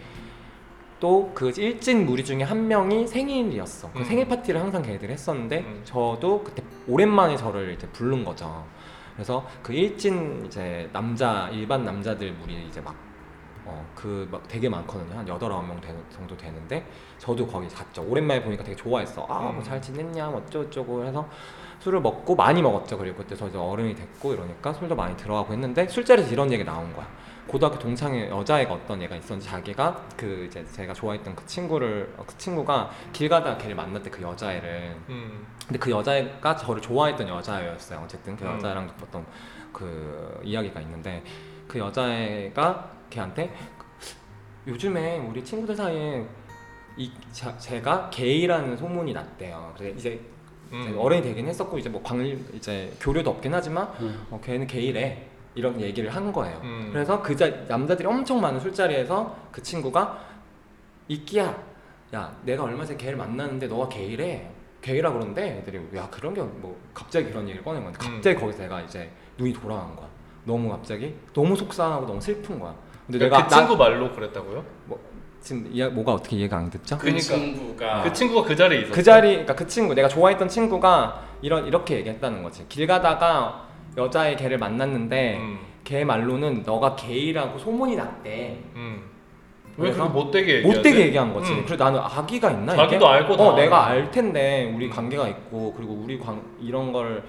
또 0.98 1.30
그 1.34 1.52
일진 1.58 2.06
무리 2.06 2.24
중에 2.24 2.42
한 2.42 2.66
명이 2.66 3.06
생일이었어. 3.06 3.90
그 3.92 3.98
음. 3.98 4.04
생일 4.04 4.26
파티를 4.28 4.58
항상 4.60 4.80
걔들이 4.80 5.12
했었는데 5.12 5.58
음. 5.60 5.82
저도 5.84 6.42
그때 6.42 6.62
오랜만에 6.88 7.36
저를 7.36 7.74
이제 7.74 7.86
부른 7.88 8.24
거죠. 8.24 8.64
그래서 9.14 9.46
그 9.62 9.74
일진 9.74 10.44
이제 10.46 10.88
남자 10.92 11.50
일반 11.52 11.84
남자들 11.84 12.32
무리 12.32 12.66
이제 12.66 12.80
막 12.80 12.94
어, 13.66 13.86
그 13.94 14.28
막 14.30 14.46
되게 14.48 14.68
많거든요. 14.68 15.18
한 15.18 15.28
여덟 15.28 15.50
아홉 15.52 15.66
명 15.66 15.80
정도 16.12 16.36
되는데 16.36 16.86
저도 17.18 17.46
거기 17.46 17.68
갔죠. 17.68 18.02
오랜만에 18.02 18.42
보니까 18.42 18.62
되게 18.64 18.76
좋아했어. 18.76 19.26
아, 19.28 19.40
뭐 19.40 19.52
음. 19.52 19.62
잘 19.62 19.80
지냈냐, 19.80 20.28
뭐 20.28 20.42
어쩌고저쩌고 20.46 21.04
해서 21.04 21.28
술을 21.80 22.00
먹고 22.00 22.34
많이 22.34 22.62
먹었죠. 22.62 22.96
그리고 22.98 23.18
그때 23.18 23.34
저 23.36 23.48
이제 23.48 23.58
어른이 23.58 23.94
됐고 23.94 24.34
이러니까 24.34 24.72
술도 24.72 24.94
많이 24.96 25.16
들어가고 25.16 25.52
했는데 25.52 25.86
술자리에서 25.86 26.32
이런 26.32 26.52
얘기 26.52 26.64
나온 26.64 26.92
거야. 26.94 27.06
고등학교 27.46 27.78
동창회 27.78 28.30
여자애가 28.30 28.72
어떤 28.72 29.02
애가 29.02 29.16
있었는데 29.16 29.44
자기가 29.50 30.02
그 30.16 30.46
이제 30.48 30.64
제가 30.72 30.94
좋아했던 30.94 31.36
그 31.36 31.44
친구를 31.46 32.14
어, 32.16 32.24
그 32.26 32.36
친구가 32.38 32.90
길 33.12 33.28
가다가 33.28 33.58
걔를 33.58 33.76
만났대 33.76 34.08
그 34.10 34.22
여자애를 34.22 34.96
음. 35.10 35.46
근데 35.66 35.78
그 35.78 35.90
여자애가 35.90 36.56
저를 36.56 36.80
좋아했던 36.80 37.28
여자애였어요. 37.28 38.00
어쨌든 38.02 38.34
그 38.36 38.44
음. 38.44 38.56
여자랑 38.56 38.90
어떤 39.02 39.26
그 39.72 40.40
이야기가 40.42 40.80
있는데 40.80 41.22
그 41.68 41.78
여자애가 41.78 42.90
걔한테 43.10 43.54
요즘에 44.66 45.18
우리 45.18 45.44
친구들 45.44 45.76
사이에 45.76 46.24
이 46.96 47.10
자, 47.32 47.56
제가 47.58 48.08
게이라는 48.10 48.76
소문이 48.76 49.12
났대요. 49.12 49.74
그래서 49.76 49.96
이제 49.98 50.20
음. 50.72 50.94
어른이 50.98 51.22
되긴 51.22 51.46
했었고 51.46 51.78
이제 51.78 51.88
뭐 51.88 52.02
광, 52.02 52.24
이제 52.54 52.92
교류도 53.00 53.30
없긴 53.30 53.52
하지만 53.52 53.88
음. 54.00 54.26
어, 54.30 54.40
걔는 54.42 54.66
게이래 54.66 55.28
이런 55.54 55.80
얘기를 55.80 56.10
한 56.10 56.32
거예요. 56.32 56.60
음. 56.62 56.90
그래서 56.92 57.20
그 57.22 57.36
자, 57.36 57.48
남자들이 57.68 58.06
엄청 58.08 58.40
많은 58.40 58.60
술자리에서 58.60 59.36
그 59.52 59.62
친구가 59.62 60.18
이끼야, 61.08 61.62
야 62.14 62.36
내가 62.44 62.64
얼마 62.64 62.84
전에 62.84 62.96
걔를 62.96 63.16
만났는데 63.16 63.66
너가 63.66 63.88
게이래. 63.88 64.50
게이라 64.80 65.12
그러는데 65.12 65.58
애들이 65.58 65.80
야 65.96 66.08
그런 66.10 66.34
게 66.34 66.42
뭐 66.42 66.78
갑자기 66.92 67.28
그런 67.30 67.44
얘기를 67.44 67.64
꺼낸 67.64 67.82
건데 67.84 67.98
음. 68.06 68.14
갑자기 68.14 68.38
거기서 68.38 68.62
내가 68.62 68.80
이제 68.82 69.10
눈이 69.38 69.52
돌아간 69.52 69.94
거야. 69.96 70.08
너무 70.44 70.68
갑자기 70.70 71.14
너무 71.32 71.56
속상하고 71.56 72.06
너무 72.06 72.20
슬픈 72.20 72.58
거야. 72.58 72.74
근데 73.06 73.18
그러니까 73.18 73.38
내가 73.38 73.48
그 73.48 73.54
친구 73.54 73.76
말로 73.76 74.12
그랬다고요? 74.12 74.64
나, 74.88 74.96
지금 75.40 75.68
이해, 75.70 75.86
뭐가 75.88 76.14
어떻게 76.14 76.36
이해가 76.36 76.56
안 76.56 76.70
됐죠? 76.70 76.96
그 76.96 77.02
그러니까. 77.04 77.22
친구가 77.22 78.02
그 78.02 78.12
친구가 78.12 78.48
그 78.48 78.56
자리에 78.56 78.78
있었어. 78.80 78.94
그 78.94 79.02
자리, 79.02 79.28
그러니까 79.28 79.54
그 79.54 79.66
친구, 79.66 79.94
내가 79.94 80.08
좋아했던 80.08 80.48
친구가 80.48 81.22
이런 81.42 81.66
이렇게 81.66 81.96
얘기했다는 81.96 82.42
거지. 82.42 82.64
길 82.68 82.86
가다가 82.86 83.68
여자의 83.96 84.36
걔를 84.36 84.58
만났는데 84.58 85.36
음. 85.38 85.58
걔 85.84 86.02
말로는 86.04 86.62
너가 86.64 86.96
게이라고 86.96 87.58
소문이 87.58 87.96
났대. 87.96 88.58
음. 88.74 89.02
왜 89.76 89.90
그래서 89.90 90.02
그렇게 90.04 90.14
못되게 90.24 90.54
얘기하지? 90.56 90.76
못되게 90.78 91.00
얘기한 91.06 91.34
거지. 91.34 91.52
음. 91.52 91.64
그래서 91.66 91.84
나는 91.84 92.00
아기가 92.00 92.50
있나 92.52 92.74
자기도 92.76 93.04
이게? 93.04 93.06
알고 93.06 93.34
어, 93.34 93.36
다 93.36 93.54
내가 93.56 93.86
알고. 93.86 94.04
알 94.04 94.10
텐데 94.10 94.72
우리 94.74 94.86
음. 94.86 94.90
관계가 94.90 95.28
있고 95.28 95.74
그리고 95.76 95.92
우리 95.92 96.18
관 96.18 96.40
이런 96.60 96.92
걸 96.92 97.22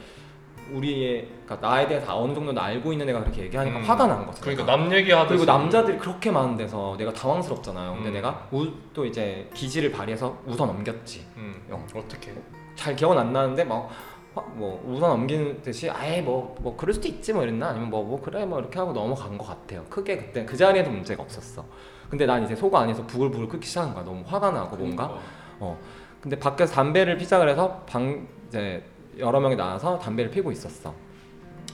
우리의 0.72 1.28
그러니까 1.46 1.68
나에 1.68 1.88
대해서 1.88 2.20
어느 2.20 2.34
정도 2.34 2.60
알고 2.60 2.92
있는 2.92 3.08
애가 3.10 3.22
그렇게 3.22 3.44
얘기하니까 3.44 3.80
음. 3.80 3.84
화가 3.84 4.08
난 4.08 4.26
거지. 4.26 4.42
그러니까. 4.42 4.66
남 4.66 4.92
얘기하듯이 4.92 5.38
그리고 5.38 5.46
남자들이 5.46 5.98
그렇게 5.98 6.32
많은 6.32 6.58
데서 6.58 6.96
내가 6.98 7.14
당황스럽잖아요. 7.14 7.94
근데 7.96 8.10
음. 8.10 8.14
내가 8.14 8.48
우, 8.52 8.68
또 8.94 9.06
이제 9.06 9.50
기지를 9.54 9.92
발휘해서 9.92 10.38
웃어 10.46 10.66
넘겼지. 10.66 11.26
음. 11.38 11.64
어. 11.70 11.86
어떻게? 11.96 12.34
잘 12.76 12.96
기억은 12.96 13.18
안 13.18 13.32
나는데 13.32 13.64
막뭐 13.64 14.84
웃어 14.88 15.08
넘기는 15.08 15.62
듯이 15.62 15.90
아예 15.90 16.22
뭐뭐 16.22 16.76
그럴 16.78 16.94
수도 16.94 17.08
있지 17.08 17.34
뭐 17.34 17.44
이랬나 17.44 17.70
아니면 17.70 17.90
뭐뭐 17.90 18.22
그래 18.22 18.46
뭐 18.46 18.60
이렇게 18.60 18.80
하고 18.80 18.92
넘어간 18.94 19.38
것 19.38 19.48
같아요. 19.48 19.84
크게 19.90 20.18
그때 20.18 20.46
그 20.46 20.58
자리에도 20.58 20.90
문제가 20.90 21.24
없었어. 21.24 21.66
근데 22.10 22.26
난 22.26 22.44
이제 22.44 22.56
속 22.56 22.74
안에서 22.76 23.06
부글부글 23.06 23.48
끓기 23.48 23.68
시작한 23.68 23.94
거야. 23.94 24.04
너무 24.04 24.24
화가 24.26 24.52
나고 24.52 24.76
뭔가. 24.76 25.18
어. 25.60 25.80
근데 26.22 26.40
밖에서 26.40 26.74
담배를 26.74 27.18
피자 27.18 27.38
그래서 27.38 27.84
방 27.88 28.28
이제 28.48 28.84
여러 29.18 29.40
명이 29.40 29.56
나와서 29.56 29.98
담배를 30.00 30.32
피고 30.32 30.52
있었어. 30.52 30.94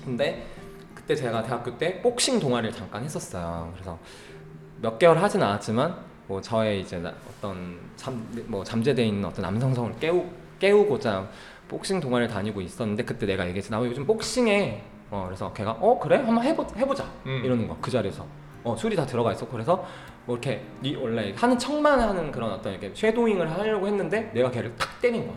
근데 0.03 0.45
그때 0.95 1.15
제가 1.15 1.43
대학교 1.43 1.77
때 1.77 2.01
복싱 2.01 2.39
동아리를 2.39 2.75
잠깐 2.75 3.03
했었어요. 3.03 3.71
그래서 3.73 3.97
몇 4.81 4.97
개월 4.99 5.17
하진 5.21 5.41
않았지만 5.41 5.95
뭐 6.27 6.39
저의 6.41 6.81
이제 6.81 6.97
나- 6.97 7.13
어떤 7.29 7.77
잠 7.95 8.25
뭐 8.47 8.63
잠재돼 8.63 9.05
있는 9.05 9.25
어떤 9.25 9.43
남성성을 9.43 9.95
깨우 9.99 10.25
깨우고자 10.59 11.27
복싱 11.67 11.99
동아리를 11.99 12.33
다니고 12.33 12.61
있었는데 12.61 13.03
그때 13.03 13.25
내가 13.25 13.45
얘기했지 13.47 13.71
나 13.71 13.79
요즘 13.79 14.05
복싱해. 14.05 14.83
어 15.09 15.25
그래서 15.27 15.51
걔가 15.53 15.71
어 15.71 15.99
그래 15.99 16.17
한번 16.17 16.41
해보 16.43 16.65
해보자 16.77 17.03
음. 17.25 17.41
이러는 17.43 17.67
거야 17.67 17.77
그 17.81 17.91
자리에서. 17.91 18.25
어 18.63 18.75
술이 18.75 18.95
다 18.95 19.05
들어가 19.05 19.31
있었고 19.33 19.51
그래서 19.51 19.83
뭐 20.25 20.35
이렇게 20.35 20.63
니 20.81 20.95
원래 20.95 21.33
하는 21.35 21.57
척만 21.57 21.99
하는 21.99 22.31
그런 22.31 22.51
어떤 22.51 22.73
이렇게 22.73 22.91
shadowing을 22.93 23.51
하려고 23.51 23.87
했는데 23.87 24.29
내가 24.33 24.51
걔를 24.51 24.73
탁 24.77 25.01
때린 25.01 25.25
거야. 25.27 25.35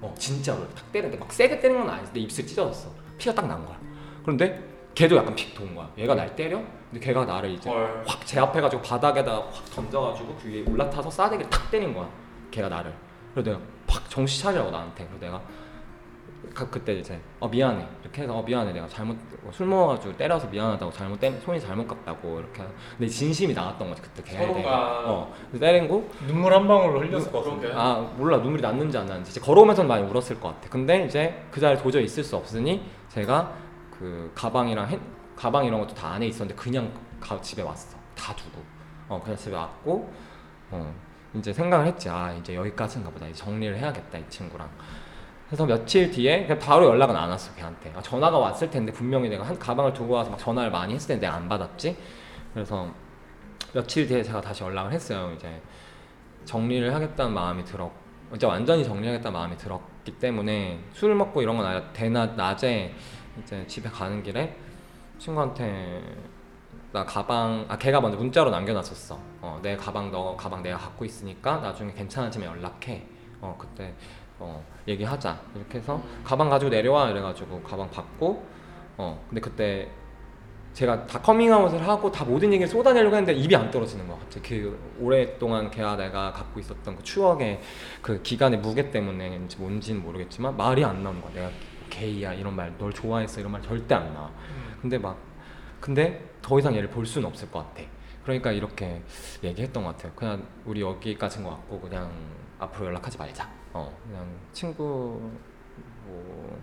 어 0.00 0.14
진짜로 0.18 0.68
탁 0.74 0.90
때렸는데 0.92 1.18
막 1.18 1.32
세게 1.32 1.60
때린 1.60 1.78
건 1.78 1.90
아닌데 1.90 2.10
내 2.14 2.20
입술 2.20 2.46
찢어졌어. 2.46 2.90
피가 3.18 3.34
딱 3.34 3.46
난 3.48 3.64
거야. 3.66 3.78
그런데 4.22 4.62
걔도 4.94 5.16
약간 5.16 5.34
픽 5.34 5.54
돈 5.54 5.74
거야. 5.74 5.88
얘가 5.98 6.14
날 6.14 6.34
때려? 6.36 6.60
근데 6.90 7.04
걔가 7.04 7.24
나를 7.24 7.50
이제 7.50 7.68
헐. 7.68 8.04
확 8.06 8.24
제압해가지고 8.26 8.82
바닥에다 8.82 9.32
확 9.50 9.64
던져가지고 9.74 10.36
그 10.42 10.48
위에 10.48 10.62
올라타서 10.68 11.10
싸대기를 11.10 11.50
탁 11.50 11.70
때린 11.70 11.92
거야. 11.94 12.08
걔가 12.50 12.68
나를. 12.68 12.92
그래서 13.34 13.50
내가 13.50 13.62
확 13.88 14.08
정신 14.10 14.42
차리라고 14.42 14.70
나한테. 14.70 15.04
그래서 15.06 15.24
내가 15.26 15.42
그, 16.58 16.68
그때 16.70 16.94
이제 16.94 17.20
어 17.38 17.46
미안해. 17.48 17.86
이렇게 18.02 18.22
해서 18.22 18.36
어 18.36 18.42
미안해. 18.42 18.72
내가 18.72 18.88
잘못 18.88 19.16
술 19.52 19.66
먹어가지고 19.66 20.16
때려서 20.16 20.48
미안하다고 20.48 20.90
잘못 20.92 21.20
때 21.20 21.30
손이 21.44 21.60
잘못 21.60 21.86
갔다고 21.86 22.40
이렇게 22.40 22.64
근데 22.96 23.08
진심이 23.08 23.54
나왔던 23.54 23.88
거지 23.88 24.02
그때 24.02 24.22
대해 24.24 24.44
서로가- 24.46 24.66
어 24.66 25.32
그래서 25.50 25.64
때린 25.64 25.88
거? 25.88 26.02
눈물 26.26 26.52
한 26.52 26.66
방울로 26.66 27.00
흘렸을 27.00 27.30
것 27.30 27.38
같은데. 27.44 27.68
그러게. 27.68 27.74
아 27.80 27.94
몰라. 28.16 28.38
눈물이 28.38 28.60
났는지 28.60 28.98
안 28.98 29.06
났는지. 29.06 29.30
이제 29.30 29.40
걸어오면서는 29.40 29.88
많이 29.88 30.02
울었을 30.04 30.40
것 30.40 30.48
같아. 30.48 30.68
근데 30.68 31.04
이제 31.04 31.40
그 31.52 31.60
자리에 31.60 31.80
도저히 31.80 32.04
있을 32.04 32.24
수 32.24 32.36
없으니 32.36 32.82
제가 33.08 33.52
그 33.96 34.30
가방이랑 34.34 34.88
핸, 34.88 35.00
가방 35.36 35.64
이런 35.64 35.78
것도 35.80 35.94
다 35.94 36.12
안에 36.12 36.26
있었는데 36.26 36.60
그냥 36.60 36.92
가, 37.20 37.40
집에 37.40 37.62
왔어. 37.62 37.96
다 38.16 38.34
두고. 38.34 38.60
어 39.08 39.20
그냥 39.22 39.36
집에 39.38 39.54
왔고 39.54 40.12
어 40.70 40.94
이제 41.34 41.52
생각을 41.52 41.86
했지. 41.86 42.08
아 42.08 42.32
이제 42.32 42.54
여기까지인가 42.56 43.10
보다. 43.10 43.26
이제 43.26 43.34
정리를 43.44 43.76
해야겠다 43.78 44.18
이 44.18 44.24
친구랑 44.28 44.68
그래서 45.48 45.64
며칠 45.66 46.10
뒤에 46.10 46.42
그냥 46.42 46.58
바로 46.58 46.86
연락은 46.86 47.16
안 47.16 47.30
왔어 47.30 47.54
걔한테. 47.54 47.92
아, 47.96 48.02
전화가 48.02 48.38
왔을 48.38 48.70
텐데 48.70 48.92
분명히 48.92 49.28
내가 49.28 49.44
한 49.44 49.58
가방을 49.58 49.92
두고 49.94 50.14
와서 50.14 50.30
막 50.30 50.38
전화를 50.38 50.70
많이 50.70 50.94
했을 50.94 51.08
텐데 51.08 51.26
안 51.26 51.48
받았지? 51.48 51.96
그래서 52.52 52.88
며칠 53.72 54.06
뒤에 54.06 54.22
제가 54.22 54.40
다시 54.40 54.62
연락을 54.62 54.92
했어요 54.92 55.32
이제. 55.34 55.60
정리를 56.44 56.94
하겠다는 56.94 57.34
마음이 57.34 57.62
들었 57.64 57.90
이제 58.34 58.46
완전히 58.46 58.82
정리하겠다는 58.82 59.38
마음이 59.38 59.56
들었기 59.58 60.12
때문에 60.18 60.80
술 60.94 61.14
먹고 61.14 61.42
이런 61.42 61.58
건 61.58 61.66
아니라 61.66 61.92
대낮 61.92 62.36
낮에 62.36 62.94
이제 63.42 63.66
집에 63.66 63.88
가는 63.90 64.22
길에 64.22 64.56
친구한테 65.18 66.02
나 66.90 67.04
가방 67.04 67.66
아 67.68 67.76
걔가 67.76 68.00
먼저 68.00 68.16
문자로 68.16 68.50
남겨놨었어. 68.50 69.18
어 69.42 69.58
내 69.62 69.76
가방 69.76 70.10
너 70.10 70.34
가방 70.36 70.62
내가 70.62 70.78
갖고 70.78 71.04
있으니까 71.04 71.58
나중에 71.58 71.92
괜찮아지면 71.92 72.48
연락해. 72.56 73.04
어 73.42 73.54
그때 73.58 73.92
어 74.38 74.64
얘기하자 74.86 75.40
이렇게 75.54 75.78
해서 75.78 76.02
가방 76.24 76.48
가지고 76.48 76.70
내려와 76.70 77.10
이래가지고 77.10 77.62
가방 77.62 77.90
받고 77.90 78.46
어 78.96 79.24
근데 79.28 79.40
그때 79.40 79.88
제가 80.72 81.06
다 81.06 81.20
커밍아웃을 81.20 81.86
하고 81.86 82.10
다 82.12 82.24
모든 82.24 82.52
얘기를 82.52 82.68
쏟아내려고 82.68 83.16
했는데 83.16 83.38
입이 83.38 83.54
안 83.56 83.70
떨어지는 83.70 84.06
거야 84.06 84.18
갑자기 84.18 84.60
그 84.62 84.96
오랫동안 85.00 85.70
걔와 85.70 85.96
내가 85.96 86.32
갖고 86.32 86.60
있었던 86.60 86.96
그 86.96 87.02
추억의 87.02 87.60
그 88.00 88.22
기간의 88.22 88.60
무게 88.60 88.90
때문에인지 88.90 89.56
뭔지는 89.58 90.02
모르겠지만 90.02 90.56
말이 90.56 90.84
안 90.84 91.02
나오는 91.02 91.20
거야 91.20 91.32
내가 91.34 91.50
게이야 91.90 92.34
이런 92.34 92.54
말 92.54 92.72
널 92.78 92.92
좋아했어 92.92 93.40
이런 93.40 93.52
말 93.52 93.62
절대 93.62 93.94
안 93.94 94.12
나와 94.14 94.30
근데 94.80 94.98
막 94.98 95.16
근데 95.80 96.28
더 96.42 96.58
이상 96.58 96.74
얘를 96.74 96.88
볼 96.88 97.06
수는 97.06 97.28
없을 97.28 97.50
것 97.50 97.60
같아. 97.60 97.82
그러니까 98.22 98.52
이렇게 98.52 99.00
얘기했던 99.42 99.82
것 99.84 99.96
같아요. 99.96 100.12
그냥 100.14 100.46
우리 100.64 100.80
여기까지인 100.82 101.44
것 101.44 101.50
같고 101.50 101.80
그냥 101.80 102.10
앞으로 102.58 102.86
연락하지 102.86 103.16
말자. 103.16 103.48
어 103.78 103.98
그냥 104.06 104.26
친구 104.52 105.20
뭐 106.06 106.58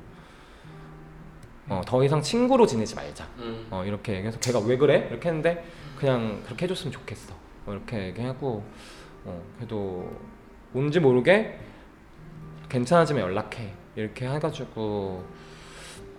어 1.67 1.81
더 1.83 2.03
이상 2.03 2.21
친구로 2.21 2.67
지내지 2.67 2.93
말자. 2.93 3.27
음. 3.39 3.65
어 3.71 3.83
이렇게 3.83 4.13
얘기해서 4.13 4.37
걔가 4.39 4.59
왜 4.59 4.77
그래? 4.77 5.07
이렇게 5.09 5.29
했는데 5.29 5.65
그냥 5.97 6.41
그렇게 6.45 6.65
해줬으면 6.65 6.91
좋겠어. 6.91 7.33
어, 7.65 7.71
이렇게 7.71 8.07
얘기하고 8.07 8.63
어 9.25 9.41
그래도 9.57 10.07
뭔지 10.71 10.99
모르게 10.99 11.57
괜찮아지면 12.69 13.23
연락해. 13.23 13.73
이렇게 13.95 14.27
해가지고 14.27 15.23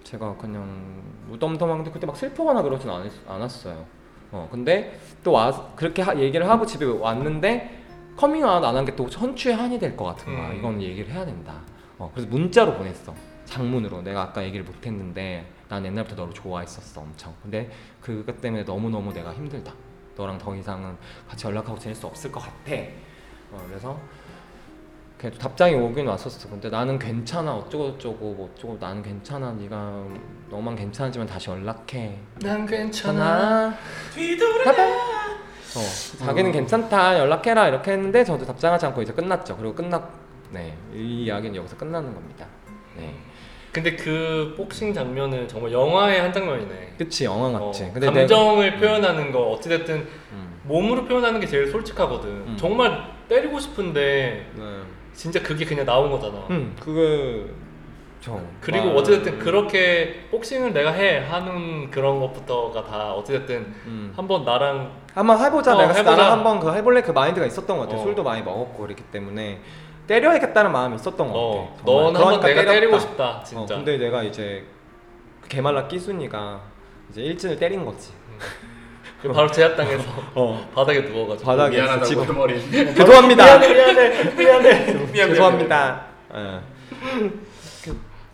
제가 0.02 0.36
그냥 0.36 1.00
무덤덤한데 1.28 1.90
그때 1.92 2.06
막 2.06 2.16
슬퍼하거나 2.16 2.62
그러진 2.62 2.90
않았, 2.90 3.12
않았어요. 3.28 3.86
어 4.32 4.48
근데 4.50 4.98
또 5.22 5.32
와 5.32 5.74
그렇게 5.76 6.02
하, 6.02 6.18
얘기를 6.18 6.48
하고 6.48 6.66
집에 6.66 6.84
왔는데 6.84 7.84
커밍아웃 8.16 8.64
안 8.64 8.75
한 8.76 8.85
게 8.85 8.96
또 8.96 9.08
천추의 9.08 9.54
한이 9.56 9.78
될 9.78 9.96
것 9.96 10.04
같은 10.04 10.35
거야. 10.35 10.49
음. 10.50 10.56
이건 10.58 10.82
얘기를 10.82 11.12
해야 11.12 11.25
된다. 11.25 11.61
어 11.99 12.11
그래서 12.14 12.28
문자로 12.30 12.75
보냈어. 12.75 13.14
장문으로 13.44 14.02
내가 14.02 14.23
아까 14.23 14.42
얘기를 14.42 14.64
못 14.64 14.85
했는데 14.85 15.46
난 15.68 15.85
옛날부터 15.85 16.16
너를 16.16 16.32
좋아했었어 16.35 17.00
엄청. 17.00 17.35
근데 17.42 17.70
그것 18.00 18.40
때문에 18.40 18.64
너무 18.64 18.90
너무 18.90 19.12
내가 19.12 19.32
힘들다. 19.35 19.73
너랑 20.16 20.38
더 20.38 20.54
이상은 20.56 20.96
같이 21.28 21.46
연락하고 21.46 21.78
지낼 21.78 21.94
수 21.94 22.06
없을 22.06 22.32
것 22.32 22.40
같아. 22.40 22.73
어 23.52 23.62
그래서 23.68 23.99
그래도 25.18 25.38
답장이 25.38 25.75
오긴 25.75 26.06
왔었어. 26.06 26.49
근데 26.49 26.68
나는 26.68 26.99
괜찮아. 26.99 27.54
어쩌고 27.54 27.92
저쩌고 27.92 28.35
뭐 28.35 28.50
어쩌고 28.54 28.76
나는 28.80 29.02
괜찮아. 29.02 29.52
네가 29.52 30.04
너만 30.50 30.75
괜찮아지면 30.76 31.26
다시 31.26 31.49
연락해. 31.50 32.18
난 32.40 32.66
괜찮아. 32.66 33.75
어, 35.75 36.25
자기는 36.25 36.52
괜찮다. 36.52 37.18
연락해라. 37.18 37.68
이렇게 37.68 37.92
했는데 37.92 38.25
저도 38.25 38.44
답장하지 38.46 38.87
않고 38.87 39.02
이제 39.02 39.12
끝났죠. 39.12 39.56
그리고 39.56 39.75
끝났 39.75 40.02
네. 40.50 40.75
이 40.94 41.25
이야기는 41.25 41.54
여기서 41.56 41.76
끝나는 41.76 42.14
겁니다. 42.14 42.46
네. 42.96 43.14
근데 43.73 43.94
그 43.94 44.54
복싱 44.56 44.94
장면은 44.94 45.46
정말 45.49 45.70
영화의 45.73 46.20
한 46.20 46.32
장면이네. 46.32 46.94
그치 46.96 47.25
영화 47.25 47.49
어, 47.49 47.66
같지. 47.66 47.90
근데 47.92 48.06
감정을 48.06 48.70
내가- 48.70 48.80
표현하는 48.80 49.32
거 49.32 49.50
어찌됐든 49.50 50.06
음. 50.32 50.61
몸으로 50.64 51.04
표현하는 51.04 51.40
게 51.40 51.46
제일 51.46 51.70
솔직하거든. 51.70 52.29
음. 52.31 52.57
정말 52.59 53.12
때리고 53.29 53.59
싶은데 53.61 54.50
네. 54.57 54.62
진짜 55.12 55.42
그게 55.42 55.64
그냥 55.66 55.85
나온 55.85 56.11
거잖아. 56.11 56.46
음, 56.50 56.74
그 56.81 57.55
거저 58.20 58.40
그리고 58.61 58.87
말- 58.87 58.96
어찌됐든 58.96 59.38
그렇게 59.38 60.26
복싱을 60.31 60.72
내가 60.72 60.90
해 60.92 61.18
하는 61.18 61.90
그런 61.90 62.20
것부터가 62.20 62.85
다 62.85 63.12
어찌됐든 63.12 63.57
음. 63.87 64.12
한번 64.16 64.44
나랑 64.44 64.90
한번 65.14 65.38
해보자. 65.44 65.74
어, 65.74 65.79
내가 65.79 65.92
해보자. 65.92 66.16
나랑 66.16 66.33
한번 66.33 66.61
그 66.61 66.72
해볼래 66.74 67.02
그 67.02 67.11
마인드가 67.12 67.46
있었던 67.46 67.76
것 67.79 67.85
같아. 67.88 68.00
어. 68.00 68.02
술도 68.05 68.22
많이 68.22 68.42
먹었고 68.42 68.83
그랬기 68.83 69.02
때문에 69.05 69.61
때려야겠다는 70.07 70.70
마음이 70.72 70.96
있었던 70.96 71.26
것 71.29 71.33
어, 71.35 71.74
같아. 71.79 71.83
넌 71.85 72.05
한번 72.07 72.22
그러니까 72.40 72.46
내가 72.48 72.61
때렸다. 72.62 72.72
때리고 72.72 72.98
싶다 72.98 73.42
진짜. 73.44 73.74
어, 73.74 73.76
근데 73.79 73.96
내가 73.96 74.22
이제 74.22 74.64
그 75.42 75.48
개말라 75.48 75.88
끼순이가 75.88 76.61
이제 77.11 77.22
일진을 77.22 77.59
때린 77.59 77.85
거지. 77.85 78.11
그리고 79.22 79.35
바로 79.35 79.50
제압당해서 79.50 80.05
어. 80.35 80.68
바닥에 80.74 81.00
누워가지고 81.00 81.46
바닥에 81.50 81.76
미안하다고 81.76 82.05
집어- 82.05 82.22
해버린. 82.24 82.70
죄송합니다. 82.94 83.59
미안해 83.59 84.35
미안해 84.37 84.94
미안, 85.12 85.29
죄송합니다. 85.31 86.02
예. 86.35 86.61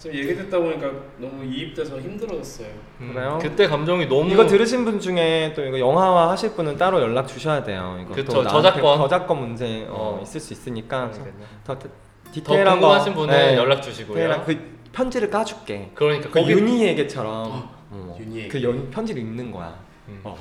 지금 0.02 0.16
얘기 0.16 0.34
듣다 0.34 0.58
보니까 0.58 0.90
너무 1.18 1.44
이입돼서 1.44 1.96
힘들어졌어요. 2.00 2.66
그래요? 2.98 3.38
그때 3.40 3.68
감정이 3.68 4.06
너무 4.08 4.28
이거 4.32 4.44
들으신 4.44 4.84
분 4.84 4.98
중에 4.98 5.52
또 5.54 5.64
이거 5.64 5.78
영화화 5.78 6.28
하실 6.28 6.54
분은 6.54 6.76
따로 6.76 7.00
연락 7.00 7.28
주셔야 7.28 7.62
돼요. 7.62 8.00
이거 8.02 8.12
그쵸, 8.12 8.32
또 8.32 8.42
저작권. 8.42 8.98
저작권 8.98 9.38
문제 9.38 9.86
어, 9.88 10.18
어. 10.18 10.20
있을 10.20 10.40
수 10.40 10.54
있으니까 10.54 11.08
그러니까요. 11.08 11.46
더 11.62 11.78
디- 11.78 11.86
더 11.88 12.32
디테일한 12.32 12.80
궁금하신 12.80 13.14
거 13.14 13.20
분은 13.20 13.32
네, 13.32 13.56
연락 13.56 13.80
주시고요. 13.80 14.14
디테일한 14.16 14.44
그 14.44 14.76
편지를 14.90 15.30
까줄게. 15.30 15.92
그러니까 15.94 16.30
그 16.30 16.40
거기 16.40 16.50
윤희에게처럼 16.50 17.70
어, 17.90 18.16
윤희에게. 18.18 18.48
그 18.48 18.60
연, 18.64 18.90
편지를 18.90 19.22
읽는 19.22 19.52
거야. 19.52 19.78
음. 20.08 20.20
어. 20.24 20.36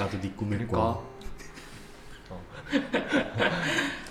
나도 0.00 0.20
네 0.20 0.32
꿈을 0.36 0.56
그러니까 0.66 0.76
꿔. 0.78 1.04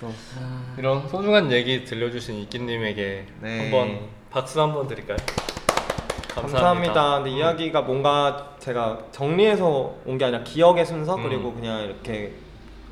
또, 0.00 0.10
이런 0.78 1.06
소중한 1.06 1.52
얘기 1.52 1.84
들려주신 1.84 2.36
이끼님에게 2.36 3.26
네. 3.42 3.58
한번 3.60 4.15
박수 4.36 4.60
한번 4.60 4.86
드릴까요? 4.86 5.16
감사합니다. 6.28 7.16
근데 7.22 7.30
음. 7.30 7.36
이야기가 7.38 7.80
뭔가 7.80 8.50
제가 8.58 8.98
정리해서 9.10 9.94
온 10.04 10.18
게 10.18 10.26
아니라 10.26 10.42
기억의 10.44 10.84
순서 10.84 11.14
음. 11.16 11.22
그리고 11.22 11.54
그냥 11.54 11.80
이렇게 11.84 12.34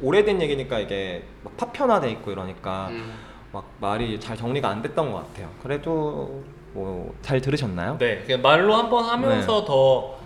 오래된 0.01 0.41
얘기니까 0.41 0.79
이게 0.79 1.23
막 1.43 1.55
파편화돼 1.59 2.11
있고 2.13 2.31
이러니까 2.31 2.87
음. 2.93 3.13
막 3.53 3.67
말이 3.79 4.19
잘 4.19 4.39
정리가 4.39 4.71
안 4.71 4.81
됐던 4.81 5.13
것 5.13 5.19
같아요. 5.19 5.51
그래도 5.63 6.43
뭐 6.73 7.15
잘 7.21 7.43
들으셨나요? 7.43 7.99
네, 7.99 8.23
그냥 8.25 8.41
말로 8.41 8.75
한번 8.75 9.05
하면서 9.05 9.67
더 9.67 10.17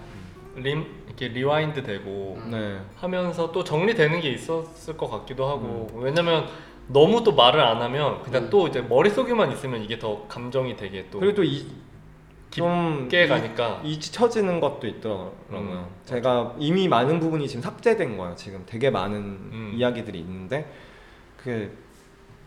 림, 0.54 0.86
이렇게 1.08 1.26
rewind 1.26 1.82
되고 1.82 2.38
네. 2.48 2.78
하면서 2.94 3.50
또 3.50 3.64
정리되는 3.64 4.20
게 4.20 4.30
있었을 4.30 4.96
것 4.96 5.10
같기도 5.10 5.48
하고 5.48 5.88
왜냐면 5.94 6.46
너무 6.88 7.22
또 7.22 7.32
말을 7.34 7.60
안 7.60 7.80
하면 7.82 8.22
그냥 8.22 8.44
음. 8.44 8.50
또 8.50 8.66
이제 8.66 8.80
머릿속에만 8.80 9.52
있으면 9.52 9.82
이게 9.82 9.98
더 9.98 10.26
감정이 10.26 10.76
되게 10.76 11.08
또 11.10 11.20
그리고 11.20 11.36
또이좀 11.36 13.02
깊게 13.08 13.28
가니까 13.28 13.80
잊혀지는 13.84 14.60
것도 14.60 14.86
있더라고요. 14.86 15.34
음. 15.52 15.86
제가 16.06 16.56
이미 16.58 16.88
많은 16.88 17.20
부분이 17.20 17.46
지금 17.46 17.62
삭제된 17.62 18.16
거예요. 18.16 18.34
지금 18.36 18.62
되게 18.66 18.90
많은 18.90 19.16
음. 19.16 19.72
이야기들이 19.76 20.18
있는데 20.20 20.72
그게 21.36 21.70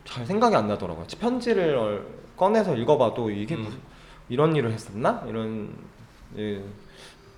잘 0.05 0.25
생각이 0.25 0.55
안 0.55 0.67
나더라고요. 0.67 1.05
편지를 1.19 1.75
얼- 1.75 2.21
꺼내서 2.35 2.75
읽어봐도 2.75 3.29
이게 3.29 3.55
음. 3.55 3.61
무슨 3.61 3.79
이런 4.27 4.55
일을 4.55 4.71
했었나 4.71 5.23
이런 5.27 5.75
예, 6.37 6.63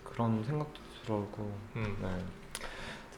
그런 0.06 0.42
생각도 0.44 0.80
들고. 1.06 1.52
음. 1.76 1.98
네. 2.02 2.08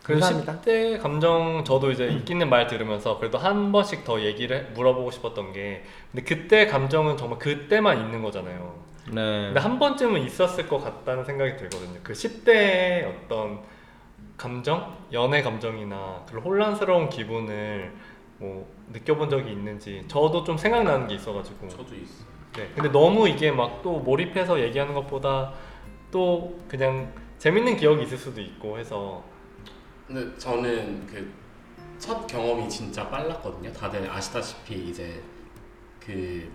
그 0.05 0.13
감사합니다. 0.13 0.61
10대 0.61 0.99
감정 1.01 1.63
저도 1.65 1.91
이제 1.91 2.07
있기는 2.07 2.47
말 2.47 2.67
들으면서 2.67 3.17
그래도 3.17 3.37
한 3.39 3.71
번씩 3.71 4.03
더 4.03 4.21
얘기를 4.21 4.55
해- 4.57 4.61
물어보고 4.75 5.09
싶었던 5.09 5.51
게 5.51 5.83
근데 6.11 6.23
그때 6.23 6.67
감정은 6.67 7.17
정말 7.17 7.39
그때만 7.39 7.99
있는 7.99 8.21
거잖아요. 8.21 8.75
네. 9.07 9.13
근데 9.47 9.59
한 9.59 9.79
번쯤은 9.79 10.21
있었을 10.21 10.67
것 10.67 10.77
같다는 10.83 11.25
생각이 11.25 11.57
들거든요. 11.57 11.99
그 12.03 12.13
10대의 12.13 13.07
어떤 13.25 13.61
감정, 14.37 14.95
연애 15.11 15.41
감정이나 15.41 16.23
그런 16.29 16.43
혼란스러운 16.43 17.09
기분을 17.09 17.91
뭐 18.37 18.67
느껴본 18.93 19.29
적이 19.29 19.51
있는지 19.53 20.03
저도 20.07 20.43
좀 20.43 20.57
생각나는 20.57 21.07
게 21.07 21.15
있어가지고. 21.15 21.67
저도 21.67 21.95
있어. 21.95 22.25
네. 22.53 22.69
근데 22.75 22.89
너무 22.91 23.27
이게 23.27 23.51
막 23.51 23.81
또 23.81 23.99
몰입해서 23.99 24.59
얘기하는 24.59 24.93
것보다 24.93 25.51
또 26.11 26.57
그냥 26.67 27.11
재밌는 27.39 27.77
기억이 27.77 28.03
있을 28.03 28.17
수도 28.17 28.39
있고 28.41 28.77
해서 28.77 29.23
근데 30.07 30.37
저는 30.37 31.07
그 31.07 31.45
첫 31.97 32.27
경험이 32.27 32.69
진짜 32.69 33.09
빨랐거든요. 33.09 33.71
다들 33.71 34.09
아시다시피 34.09 34.89
이제 34.89 35.21
그 35.99 36.51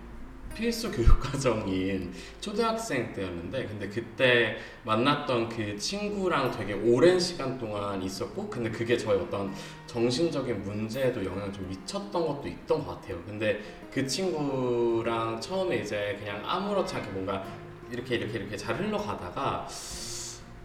필수 0.53 0.91
교육 0.91 1.19
과정인 1.19 2.13
초등학생 2.41 3.13
때였는데 3.13 3.65
근데 3.67 3.87
그때 3.87 4.57
만났던 4.83 5.49
그 5.49 5.77
친구랑 5.77 6.51
되게 6.51 6.73
오랜 6.73 7.19
시간 7.19 7.57
동안 7.57 8.01
있었고 8.01 8.49
근데 8.49 8.69
그게 8.69 8.97
저의 8.97 9.21
어떤 9.21 9.53
정신적인 9.87 10.61
문제에도 10.63 11.23
영향을 11.23 11.53
좀 11.53 11.67
미쳤던 11.69 12.27
것도 12.27 12.47
있던 12.47 12.85
것 12.85 13.01
같아요. 13.01 13.21
근데 13.25 13.61
그 13.91 14.05
친구랑 14.05 15.39
처음에 15.39 15.77
이제 15.77 16.17
그냥 16.19 16.41
아무렇지 16.45 16.95
않게 16.95 17.11
뭔가 17.11 17.45
이렇게 17.89 18.15
이렇게 18.15 18.39
이렇게 18.39 18.57
잘 18.57 18.75
흘러가다가 18.75 19.67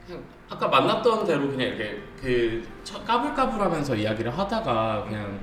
그냥 0.07 0.23
아까 0.49 0.69
만났던 0.69 1.27
대로 1.27 1.49
그냥 1.49 1.69
이렇게 1.69 1.99
그 2.21 2.63
처- 2.85 3.03
까불까불하면서 3.05 3.97
이야기를 3.97 4.37
하다가 4.37 5.05
그냥 5.09 5.41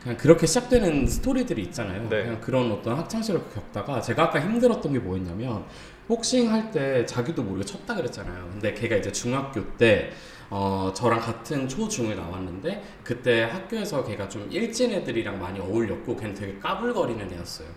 그냥 0.00 0.16
그렇게 0.16 0.46
시작되는 0.46 1.06
스토리들이 1.06 1.62
있잖아요. 1.62 2.02
네. 2.08 2.22
그냥 2.22 2.40
그런 2.40 2.70
어떤 2.70 2.96
학창 2.96 3.20
시절을 3.20 3.42
겪다가 3.52 4.00
제가 4.00 4.24
아까 4.24 4.40
힘들었던 4.40 4.92
게 4.92 4.98
뭐였냐면 5.00 5.64
복싱 6.06 6.50
할 6.52 6.70
때 6.70 7.04
자기도 7.04 7.42
모르게 7.42 7.64
쳤다 7.66 7.94
그랬잖아요. 7.96 8.48
근데 8.52 8.72
걔가 8.74 8.96
이제 8.96 9.10
중학교 9.10 9.64
때 9.76 10.10
어, 10.50 10.90
저랑 10.94 11.20
같은 11.20 11.68
초중을 11.68 12.16
나왔는데 12.16 12.82
그때 13.04 13.42
학교에서 13.42 14.04
걔가 14.04 14.28
좀 14.28 14.46
일진 14.50 14.92
애들이랑 14.92 15.38
많이 15.38 15.58
어울렸고 15.60 16.16
걔는 16.16 16.34
되게 16.34 16.58
까불거리는 16.60 17.32
애였어요. 17.32 17.68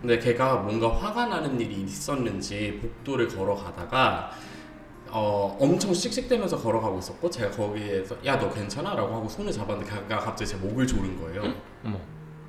근데 0.00 0.18
걔가 0.18 0.56
뭔가 0.56 0.92
화가 0.92 1.26
나는 1.26 1.60
일이 1.60 1.82
있었는지 1.82 2.78
복도를 2.82 3.28
걸어가다가 3.28 4.30
어, 5.18 5.56
엄청 5.58 5.94
씩씩대면서 5.94 6.58
걸어가고 6.58 6.98
있었고 6.98 7.30
제가 7.30 7.50
거기에서 7.52 8.16
야 8.26 8.38
너 8.38 8.50
괜찮아? 8.52 8.94
라고 8.94 9.14
하고 9.14 9.26
손을 9.28 9.50
잡았는데 9.50 9.90
걔가 9.90 10.18
갑자기 10.20 10.50
제 10.50 10.56
목을 10.58 10.86
조른 10.86 11.18
거예요. 11.22 11.54
어머. 11.84 11.98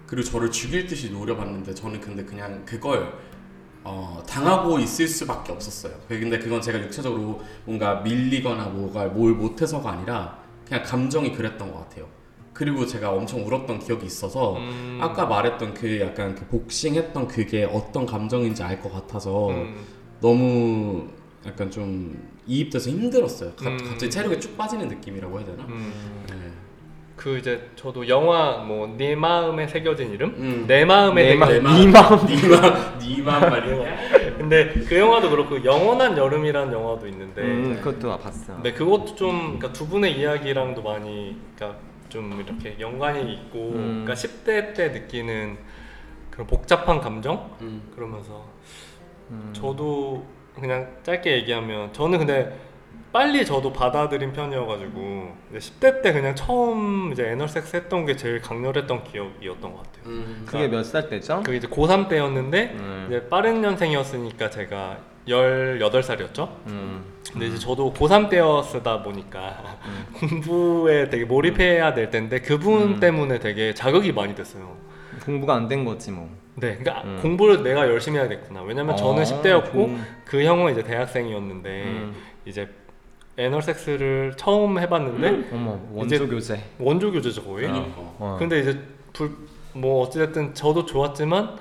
그리고 0.06 0.28
저를 0.28 0.52
죽일 0.52 0.86
듯이 0.86 1.10
노려봤는데 1.12 1.74
저는 1.74 2.02
근데 2.02 2.26
그냥 2.26 2.66
그걸 2.66 3.14
어, 3.86 4.22
당하고 4.28 4.80
있을 4.80 5.08
수밖에 5.08 5.54
없었어요. 5.54 5.94
근데 6.10 6.38
그건 6.40 6.60
제가 6.62 6.78
육체적으로 6.80 7.40
뭔가 7.64 8.02
밀리거나 8.02 8.66
뭐가 8.66 9.06
뭘 9.06 9.32
못해서가 9.34 9.92
아니라 9.92 10.38
그냥 10.68 10.84
감정이 10.84 11.32
그랬던 11.32 11.72
것 11.72 11.80
같아요. 11.88 12.06
그리고 12.54 12.86
제가 12.86 13.12
엄청 13.12 13.46
울었던 13.46 13.80
기억이 13.80 14.06
있어서 14.08 14.58
음, 14.58 14.98
아까 15.02 15.26
말했던 15.26 15.74
그 15.74 16.02
약간 16.02 16.36
그 16.36 16.46
복싱했던 16.48 17.28
그게 17.30 17.64
어떤 17.64 18.06
감정인지 18.06 18.62
알 18.64 18.82
것 18.82 18.92
같아서 18.92 19.50
음, 19.52 19.86
너무 20.20 21.08
약간 21.48 21.72
좀 21.72 22.28
이입돼서 22.46 22.90
힘들었어요. 22.90 23.54
가, 23.56 23.70
음. 23.70 23.78
갑자기 23.78 24.10
체력이 24.10 24.40
쭉 24.40 24.58
빠지는 24.58 24.88
느낌이라고 24.88 25.40
해야 25.40 25.46
되나? 25.48 25.64
음. 25.66 25.94
네. 26.30 26.36
그 27.16 27.38
이제 27.38 27.72
저도 27.76 28.08
영화 28.08 28.58
뭐네 28.58 29.16
마음에 29.16 29.68
새겨진 29.68 30.12
이름, 30.12 30.36
음. 30.38 30.66
내 30.68 30.86
마음에 30.86 31.24
내 31.24 31.30
새겨진 31.32 31.64
마- 31.64 31.74
네네 31.74 31.92
마음. 31.92 32.26
니마 32.28 32.98
니마 33.00 33.40
말이야. 33.40 34.38
근데 34.38 34.72
그 34.88 34.98
영화도 35.00 35.30
그렇고 35.32 35.64
영원한 35.64 36.16
여름이라는 36.16 36.72
영화도 36.72 37.08
있는데 37.08 37.42
음, 37.42 37.80
그것도 37.82 38.20
봤어. 38.20 38.54
근데 38.56 38.72
그것도 38.74 39.16
좀 39.16 39.42
그러니까 39.58 39.74
두 39.74 39.88
분의 39.88 40.20
이야기랑도 40.20 40.84
많이 40.84 41.36
그러니까 41.56 41.80
좀 42.10 42.40
이렇게 42.40 42.80
연관이 42.80 43.34
있고 43.34 43.72
음. 43.74 44.04
그러니까 44.06 44.14
10대 44.14 44.76
때 44.76 44.90
느끼는 44.90 45.58
그런 46.30 46.46
복잡한 46.46 47.00
감정 47.02 47.50
음. 47.62 47.82
그러면서 47.96 48.46
음. 49.32 49.50
저도 49.54 50.24
그냥 50.60 50.88
짧게 51.04 51.32
얘기하면 51.38 51.94
저는 51.94 52.20
근데 52.20 52.58
빨리 53.14 53.46
저도 53.46 53.72
받아들인 53.74 54.34
편이어가지고 54.34 55.36
이제 55.56 55.72
10대 55.72 56.02
때 56.02 56.12
그냥 56.14 56.36
처음 56.36 57.12
이제 57.12 57.24
애널섹스 57.30 57.76
했던 57.76 58.06
게 58.06 58.16
제일 58.16 58.42
강렬했던 58.42 59.04
기억이었던 59.06 59.62
것 59.74 59.78
같아요. 59.84 60.04
음. 60.08 60.44
그게 60.46 60.68
몇 60.68 60.84
살 60.84 61.10
때죠? 61.10 61.42
그게 61.44 61.58
이제 61.58 61.68
고3 61.68 62.10
때였는데 62.10 62.76
음. 62.76 63.06
이제 63.08 63.28
빠른 63.30 63.62
년생이었으니까 63.62 64.50
제가 64.50 64.98
18살이었죠. 65.28 66.50
음. 66.68 67.04
근데 67.32 67.48
이제 67.48 67.58
저도 67.58 67.94
고3 67.94 68.30
때였다 68.30 69.04
보니까 69.04 69.78
공부에 70.20 71.10
되게 71.10 71.26
몰입해야 71.26 71.94
될 71.94 72.10
텐데 72.10 72.40
그분 72.42 72.82
음. 72.96 73.00
때문에 73.00 73.40
되게 73.40 73.74
자극이 73.74 74.12
많이 74.12 74.36
됐어요. 74.36 74.76
공부가 75.26 75.56
안 75.56 75.68
된 75.68 75.86
거지 75.86 76.12
뭐. 76.12 76.30
네, 76.60 76.76
그러니까 76.78 77.04
음. 77.06 77.20
공부를 77.22 77.62
내가 77.62 77.88
열심히 77.88 78.18
해야겠구나. 78.18 78.64
왜냐면 78.64 78.98
저는 78.98 79.22
어, 79.22 79.26
10대였고 79.26 79.72
좋은- 79.72 80.00
그 80.26 80.44
형은 80.44 80.72
이제 80.72 80.84
대학생이었는데 80.84 81.84
음. 81.84 82.16
이제 82.46 82.68
애널섹스를 83.38 84.34
처음 84.38 84.80
해봤는데 84.80 85.50
어머 85.54 85.80
원조 85.92 86.28
교재. 86.28 86.60
원조 86.80 87.12
교재죠 87.12 87.44
거의. 87.44 87.68
그러니까. 87.68 87.94
어. 87.98 88.36
근데 88.40 88.60
이제 88.60 88.80
불, 89.14 89.32
뭐 89.74 90.04
어찌됐든 90.04 90.56
저도 90.56 90.86
좋았지만 90.86 91.56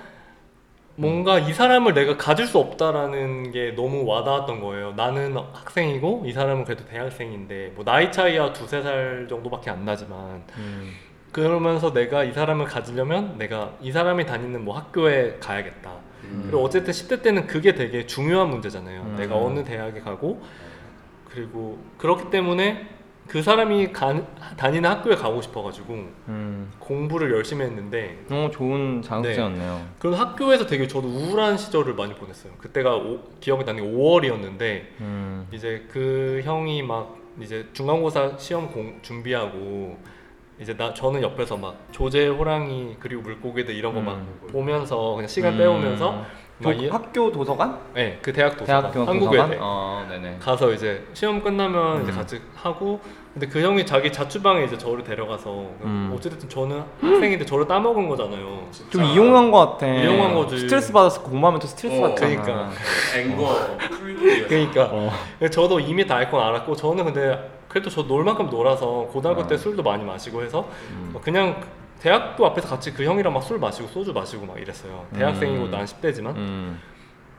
뭔가 0.98 1.38
이 1.38 1.52
사람을 1.52 1.92
내가 1.92 2.16
가질 2.16 2.46
수 2.46 2.56
없다라는 2.58 3.52
게 3.52 3.74
너무 3.76 4.06
와닿았던 4.06 4.60
거예요. 4.62 4.94
나는 4.96 5.36
학생이고 5.36 6.22
이 6.24 6.32
사람은 6.32 6.64
그래도 6.64 6.86
대학생인데 6.86 7.72
뭐 7.74 7.84
나이 7.84 8.10
차이야 8.10 8.54
두세 8.54 8.80
살 8.80 9.26
정도밖에 9.28 9.68
안 9.68 9.84
나지만 9.84 10.42
음. 10.56 10.90
그러면서 11.36 11.92
내가 11.92 12.24
이 12.24 12.32
사람을 12.32 12.64
가지려면 12.64 13.36
내가 13.36 13.74
이 13.82 13.92
사람이 13.92 14.24
다니는 14.24 14.64
뭐 14.64 14.74
학교에 14.74 15.36
가야겠다. 15.38 15.92
음. 16.24 16.44
그리고 16.46 16.64
어쨌든 16.64 16.94
10대 16.94 17.20
때는 17.20 17.46
그게 17.46 17.74
되게 17.74 18.06
중요한 18.06 18.48
문제잖아요. 18.48 19.02
음. 19.02 19.16
내가 19.18 19.36
어느 19.36 19.62
대학에 19.62 20.00
가고 20.00 20.42
그리고 21.28 21.78
그렇기 21.98 22.30
때문에 22.30 22.88
그 23.28 23.42
사람이 23.42 23.92
가, 23.92 24.26
다니는 24.56 24.88
학교에 24.88 25.14
가고 25.14 25.42
싶어가지고 25.42 25.92
음. 26.28 26.72
공부를 26.78 27.30
열심히 27.32 27.66
했는데 27.66 28.24
어 28.30 28.48
좋은 28.50 29.02
자극제였네요. 29.02 29.88
그런 29.98 30.14
학교에서 30.14 30.66
되게 30.66 30.88
저도 30.88 31.06
우울한 31.06 31.58
시절을 31.58 31.92
많이 31.96 32.14
보냈어요. 32.14 32.54
그때가 32.56 32.96
오, 32.96 33.20
기억이 33.40 33.62
나는 33.64 33.82
게 33.82 33.90
5월이었는데 33.90 35.00
음. 35.02 35.46
이제 35.52 35.86
그 35.90 36.40
형이 36.44 36.82
막 36.82 37.14
이제 37.42 37.66
중간고사 37.74 38.38
시험 38.38 38.72
공, 38.72 39.00
준비하고 39.02 39.98
이제 40.58 40.74
나 40.76 40.92
저는 40.94 41.22
옆에서 41.22 41.56
막 41.56 41.76
조제 41.92 42.28
호랑이 42.28 42.96
그리고 42.98 43.22
물고기들 43.22 43.74
이런 43.74 43.94
거 43.94 44.00
막 44.00 44.14
음. 44.14 44.38
보면서 44.50 45.12
그냥 45.14 45.28
시간 45.28 45.52
음. 45.54 45.58
때우면서 45.58 46.24
도, 46.62 46.68
막 46.70 46.72
이- 46.82 46.88
학교 46.88 47.30
도서관? 47.30 47.78
네, 47.92 48.18
그 48.22 48.32
대학 48.32 48.56
도서관 48.56 48.90
대학교 48.90 49.18
도서관? 49.18 49.58
어, 49.60 50.06
네네. 50.08 50.38
가서 50.40 50.72
이제 50.72 51.04
시험 51.12 51.42
끝나면 51.42 52.02
이제 52.04 52.12
음. 52.12 52.16
같이 52.16 52.40
하고 52.54 52.98
근데 53.34 53.46
그 53.48 53.60
형이 53.60 53.84
자기 53.84 54.10
자취방에 54.10 54.64
이제 54.64 54.78
저를 54.78 55.04
데려가서 55.04 55.50
음. 55.82 56.10
어쨌든 56.16 56.48
저는 56.48 56.82
학생인데 57.02 57.44
저를 57.44 57.66
따먹은 57.66 58.08
거잖아요. 58.08 58.66
좀 58.88 59.04
이용한 59.04 59.50
거 59.50 59.58
같아. 59.72 59.86
이용한 59.86 60.34
거지. 60.34 60.60
스트레스 60.60 60.90
받아서 60.90 61.22
공부하면 61.22 61.60
또 61.60 61.66
스트레스 61.66 61.98
어, 62.02 62.08
받잖아. 62.08 62.42
그러니까. 62.42 62.70
앵거. 63.14 63.76
그러니까 64.48 64.88
어. 64.90 65.10
저도 65.50 65.80
이미 65.80 66.06
다 66.06 66.16
알고 66.16 66.40
알았고 66.40 66.74
저는 66.76 67.04
근데 67.04 67.55
그래도 67.68 67.90
저 67.90 68.02
놀 68.02 68.24
만큼 68.24 68.48
놀아서 68.48 69.08
고등학교 69.10 69.42
어. 69.42 69.46
때 69.46 69.56
술도 69.56 69.82
많이 69.82 70.04
마시고 70.04 70.42
해서 70.42 70.68
음. 70.90 71.14
그냥 71.22 71.60
대학교 72.00 72.46
앞에서 72.46 72.68
같이 72.68 72.92
그 72.92 73.04
형이랑 73.04 73.32
막 73.32 73.42
술 73.42 73.58
마시고 73.58 73.88
소주 73.88 74.12
마시고 74.12 74.46
막 74.46 74.58
이랬어요. 74.60 75.06
대학생이고 75.14 75.64
음. 75.64 75.70
난 75.70 75.84
10대지만 75.84 76.36
음. 76.36 76.80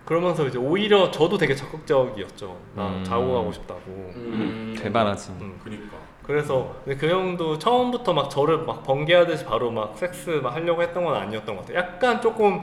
그러면서 0.05 0.47
이제 0.47 0.57
오히려 0.57 1.11
저도 1.11 1.37
되게 1.37 1.53
적극적이었죠. 1.55 2.57
나 2.75 2.87
음. 2.87 3.03
자고 3.03 3.33
가고 3.33 3.51
싶다고. 3.51 3.81
음. 3.87 4.75
대단하지. 4.77 5.31
음. 5.41 5.59
그러니까. 5.63 5.97
그래서 6.23 6.75
근데 6.83 6.97
그 6.97 7.09
형도 7.09 7.57
처음부터 7.57 8.13
막 8.13 8.29
저를 8.29 8.59
막 8.59 8.83
번개하듯이 8.83 9.45
바로 9.45 9.71
막 9.71 9.97
섹스 9.97 10.29
막 10.43 10.53
하려고 10.55 10.81
했던 10.81 11.03
건 11.05 11.15
아니었던 11.15 11.55
것 11.55 11.65
같아요. 11.65 11.77
약간 11.77 12.21
조금 12.21 12.61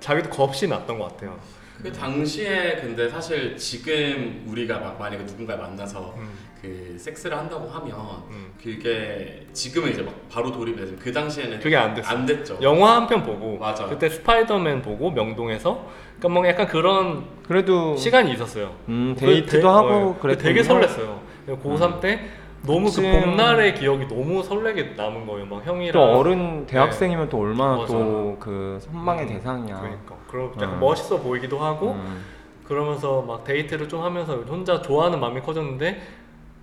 자기도 0.00 0.28
겁이 0.30 0.68
났던 0.68 0.98
것 0.98 1.08
같아요. 1.10 1.36
그 1.82 1.92
당시에 1.92 2.76
근데 2.80 3.08
사실 3.08 3.56
지금 3.56 4.44
우리가 4.48 4.78
막 4.78 4.98
만약에 4.98 5.24
누군가 5.26 5.56
만나서 5.56 6.14
음, 6.16 6.28
그 6.62 6.96
섹스를 6.98 7.36
한다고 7.36 7.68
하면 7.68 7.94
음. 8.30 8.52
그게 8.62 9.46
지금은 9.52 9.90
이제 9.90 10.02
막 10.02 10.14
바로 10.30 10.50
돌입해서 10.50 10.94
그 10.98 11.12
당시에는 11.12 11.60
그게 11.60 11.76
안 11.76 11.94
됐어. 11.94 12.08
안 12.08 12.24
됐죠. 12.24 12.58
영화 12.62 12.96
한 12.96 13.06
편 13.06 13.22
보고 13.22 13.58
맞아. 13.58 13.86
그때 13.86 14.08
스파이더맨 14.08 14.80
보고 14.82 15.10
명동에서 15.10 15.86
그러니까 16.18 16.28
뭔가 16.28 16.48
약간 16.48 16.66
그런 16.68 17.24
그래도 17.46 17.96
시간이 17.96 18.32
있었어요. 18.32 18.74
음, 18.88 19.14
그 19.18 19.26
데이트도 19.26 19.60
되- 19.60 19.66
하고 19.66 19.88
어, 19.88 20.18
그랬 20.20 20.36
되게 20.38 20.62
설렜어요. 20.62 21.18
고3 21.46 22.00
때 22.00 22.30
너무. 22.66 22.90
그 22.90 23.02
봄날의 23.02 23.74
기억이 23.74 24.08
너무 24.08 24.42
설레게 24.42 24.94
남은 24.96 25.26
거예요. 25.26 25.46
막 25.46 25.64
형이랑 25.64 25.92
또 25.92 26.18
어른 26.18 26.66
대학생이면 26.66 27.28
또 27.28 27.40
얼마나 27.40 27.76
맞아. 27.76 27.92
또그 27.92 28.78
선망의 28.80 29.24
음, 29.24 29.28
대상이야. 29.28 29.80
그러니까 29.80 30.16
그럼 30.28 30.52
약간 30.56 30.74
음. 30.74 30.80
멋있어 30.80 31.18
보이기도 31.18 31.58
하고 31.58 31.92
음. 31.92 32.24
그러면서 32.64 33.22
막 33.22 33.44
데이트를 33.44 33.88
좀 33.88 34.02
하면서 34.02 34.36
혼자 34.36 34.80
좋아하는 34.80 35.20
마음이 35.20 35.40
커졌는데 35.42 36.00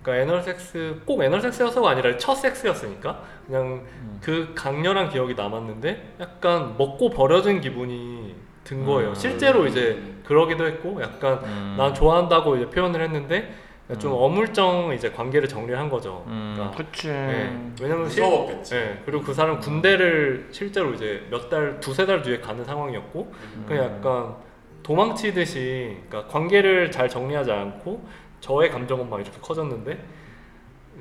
그러니까 0.02 0.22
anal 0.22 0.42
섹스 0.42 1.00
꼭 1.04 1.22
anal 1.22 1.40
섹스여서가 1.40 1.90
아니라 1.90 2.16
첫 2.16 2.34
섹스였으니까 2.34 3.20
그냥 3.46 3.84
음. 3.84 4.18
그 4.20 4.52
강렬한 4.54 5.08
기억이 5.08 5.34
남았는데 5.34 6.16
약간 6.20 6.74
먹고 6.76 7.10
버려진 7.10 7.60
기분이 7.60 8.34
든 8.64 8.84
거예요. 8.84 9.10
음. 9.10 9.14
실제로 9.14 9.66
이제 9.66 10.02
그러기도 10.24 10.66
했고 10.66 11.00
약간 11.02 11.40
음. 11.44 11.74
난 11.78 11.94
좋아한다고 11.94 12.56
이제 12.56 12.66
표현을 12.70 13.00
했는데 13.02 13.52
그러니까 13.86 14.00
좀 14.00 14.12
음. 14.12 14.16
어물쩡 14.16 14.92
이제 14.94 15.10
관계를 15.10 15.48
정리한 15.48 15.88
거죠. 15.88 16.24
음, 16.28 16.54
그러니까 16.54 16.76
그치. 16.76 17.08
네. 17.08 17.72
왜냐면 17.80 18.08
실, 18.08 18.22
무서웠겠지. 18.22 18.74
네. 18.74 19.02
그리고 19.04 19.22
그 19.22 19.34
사람 19.34 19.60
군대를 19.60 20.48
실제로 20.50 20.92
이제 20.92 21.26
몇 21.30 21.48
달, 21.48 21.80
두세 21.80 22.06
달 22.06 22.22
뒤에 22.22 22.40
가는 22.40 22.64
상황이었고, 22.64 23.32
음. 23.32 23.64
그냥 23.66 23.96
약간 23.96 24.36
도망치듯이, 24.82 25.98
그러니까 26.08 26.32
관계를 26.32 26.90
잘 26.90 27.08
정리하지 27.08 27.50
않고 27.50 28.06
저의 28.40 28.70
감정은 28.70 29.10
막 29.10 29.20
이렇게 29.20 29.38
커졌는데, 29.40 30.22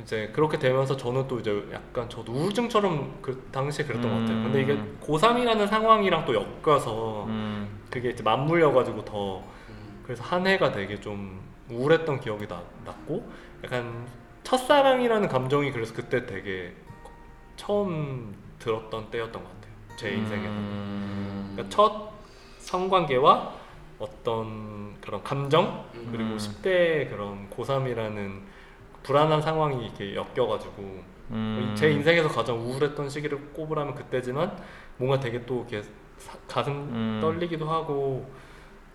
이제 0.01 0.31
그렇게 0.33 0.57
되면서 0.57 0.95
저는 0.95 1.27
또 1.27 1.39
이제 1.39 1.63
약간 1.71 2.09
저도 2.09 2.31
우울증처럼 2.31 3.19
그 3.21 3.47
당시에 3.51 3.85
그랬던 3.85 4.09
것 4.09 4.19
같아요. 4.19 4.43
근데 4.43 4.61
이게 4.61 4.73
음. 4.73 4.97
고3이라는 5.01 5.67
상황이랑 5.67 6.25
또 6.25 6.33
엮여서 6.33 7.25
음, 7.27 7.81
그게 7.89 8.09
이제 8.09 8.23
맞물려 8.23 8.71
가지고 8.71 9.03
더 9.03 9.39
음. 9.39 10.01
그래서 10.03 10.23
한 10.23 10.47
해가 10.47 10.71
되게 10.71 10.99
좀 10.99 11.41
우울했던 11.75 12.19
기억이 12.19 12.47
나, 12.47 12.61
났고 12.85 13.29
약간 13.63 14.07
첫사랑이라는 14.43 15.27
감정이 15.27 15.71
그래서 15.71 15.93
그때 15.93 16.25
되게 16.25 16.73
처음 17.55 18.35
들었던 18.59 19.09
때였던 19.09 19.43
것 19.43 19.49
같아요 19.49 19.71
제 19.95 20.11
인생에서 20.11 20.49
음, 20.49 21.51
그러니까 21.53 21.75
첫 21.75 22.11
성관계와 22.59 23.53
어떤 23.99 24.99
그런 24.99 25.23
감정 25.23 25.85
그리고 25.93 26.31
음. 26.31 26.37
10대 26.37 27.09
그런 27.09 27.49
고3이라는 27.51 28.41
불안한 29.03 29.41
상황이 29.41 29.85
이렇게 29.85 30.15
엮여가지고 30.15 31.11
음. 31.31 31.73
제 31.77 31.91
인생에서 31.91 32.27
가장 32.27 32.59
우울했던 32.59 33.09
시기를 33.09 33.53
꼽으라면 33.53 33.95
그때지만 33.95 34.57
뭔가 34.97 35.19
되게 35.19 35.45
또 35.45 35.59
이렇게 35.69 35.83
사- 36.17 36.37
가슴 36.47 36.73
음. 36.73 37.19
떨리기도 37.21 37.69
하고 37.69 38.29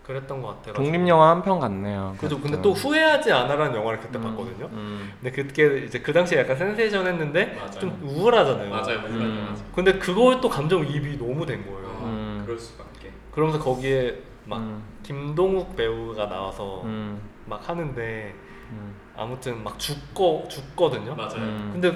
그랬던 0.07 0.41
것 0.41 0.49
같아요. 0.49 0.75
독립 0.75 1.07
영화 1.09 1.31
한 1.31 1.43
편 1.43 1.59
같네요. 1.59 2.15
그죠. 2.19 2.41
근데. 2.41 2.61
또 2.63 2.73
후회하지 2.73 3.33
않아라는 3.33 3.75
영화를 3.75 3.99
그때 4.01 4.19
음, 4.19 4.23
봤거든요. 4.25 4.67
음. 4.73 5.13
근데 5.21 5.43
그게 5.43 5.85
이제 5.85 5.99
그 6.01 6.13
당시에 6.13 6.39
약간 6.41 6.57
센세이션했는데 6.57 7.55
맞아요. 7.57 7.71
좀 7.73 8.01
우울하잖아요. 8.05 8.71
맞아요, 8.71 8.99
맞아요, 8.99 9.07
음. 9.09 9.47
맞아요. 9.51 9.65
근데 9.75 9.99
그걸 9.99 10.41
또 10.41 10.49
감정 10.49 10.87
이입이 10.87 11.19
너무 11.19 11.45
된 11.45 11.65
거예요. 11.67 11.89
아, 12.01 12.05
음. 12.05 12.43
그럴 12.45 12.59
수밖에. 12.59 13.11
그러면서 13.33 13.59
거기에 13.63 14.23
막 14.45 14.59
음, 14.59 14.83
김동욱 15.03 15.75
배우가 15.75 16.29
나와서 16.29 16.83
음, 16.85 17.21
막 17.47 17.69
하는데 17.69 18.35
음. 18.71 18.95
아무튼 19.17 19.63
막 19.65 19.77
죽거 19.79 20.45
죽거든요. 20.49 21.17
맞아요. 21.17 21.35
음. 21.39 21.71
근데 21.73 21.93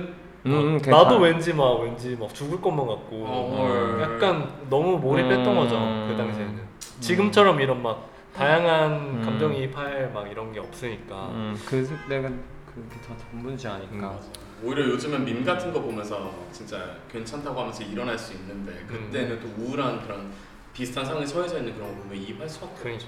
음, 0.47 0.73
막 0.75 0.83
괜찮아. 0.83 1.03
나도 1.03 1.19
왠지 1.19 1.53
막 1.53 1.81
왠지 1.81 2.17
막 2.19 2.33
죽을 2.35 2.61
것만 2.61 2.87
같고 2.87 3.25
어, 3.27 3.57
헐. 3.59 4.01
약간 4.03 4.51
너무 4.71 4.99
몰입했던 4.99 5.47
음. 5.47 5.55
거죠 5.57 5.75
그 6.09 6.17
당시에는 6.17 6.61
지금처럼 7.01 7.61
이런 7.61 7.83
막 7.83 8.09
다양한 8.35 8.93
음. 8.93 9.23
감정이입할 9.25 10.13
막 10.15 10.31
이런 10.31 10.53
게 10.53 10.61
없으니까 10.61 11.29
음, 11.29 11.59
그 11.67 11.89
내가 12.09 12.29
그게 12.29 13.01
다 13.07 13.15
전문지 13.31 13.67
아니까. 13.69 14.11
음. 14.13 14.21
오히려 14.63 14.85
요즘은 14.91 15.25
밈 15.25 15.43
같은 15.45 15.73
거 15.73 15.81
보면서 15.81 16.31
진짜 16.53 16.97
괜찮다고 17.11 17.59
하면서 17.59 17.83
일어날 17.83 18.17
수 18.19 18.35
있는데 18.35 18.85
그때는 18.87 19.41
또 19.41 19.49
우울한 19.59 20.03
그런 20.03 20.31
비슷한 20.73 21.05
상황에 21.05 21.25
처해져 21.27 21.59
있는 21.59 21.75
그런 21.75 21.89
거 21.97 22.03
보면 22.03 22.17
이입할 22.17 22.49
수밖에 22.49 22.75
그러니까. 22.83 23.07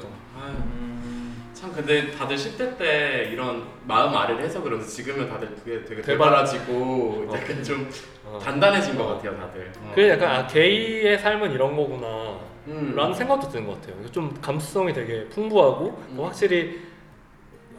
음. 1.63 1.71
참 1.71 1.73
근데 1.73 2.11
다들 2.11 2.37
10대 2.37 2.77
때 2.77 3.29
이런 3.33 3.65
마음 3.87 4.15
아래를 4.15 4.43
해서 4.43 4.61
그런지 4.61 4.89
지금은 4.89 5.29
다들 5.29 5.49
그게 5.55 5.85
되게 5.85 6.03
대박. 6.03 6.25
대바라지고 6.25 7.27
어. 7.29 7.35
약간 7.35 7.63
좀 7.63 7.89
어. 8.25 8.39
단단해진 8.43 8.97
것 8.97 9.05
어. 9.05 9.15
같아요 9.15 9.37
다들. 9.37 9.73
어. 9.81 9.93
그 9.95 10.09
약간 10.09 10.31
아, 10.31 10.47
게이의 10.47 11.19
삶은 11.19 11.53
이런 11.53 11.77
거구나 11.77 12.39
음. 12.67 12.95
라는 12.97 13.15
생각도 13.15 13.49
드는 13.49 13.67
것 13.67 13.81
같아요 13.81 14.11
좀 14.11 14.35
감수성이 14.41 14.93
되게 14.93 15.29
풍부하고 15.29 16.03
음. 16.11 16.19
확실히 16.21 16.81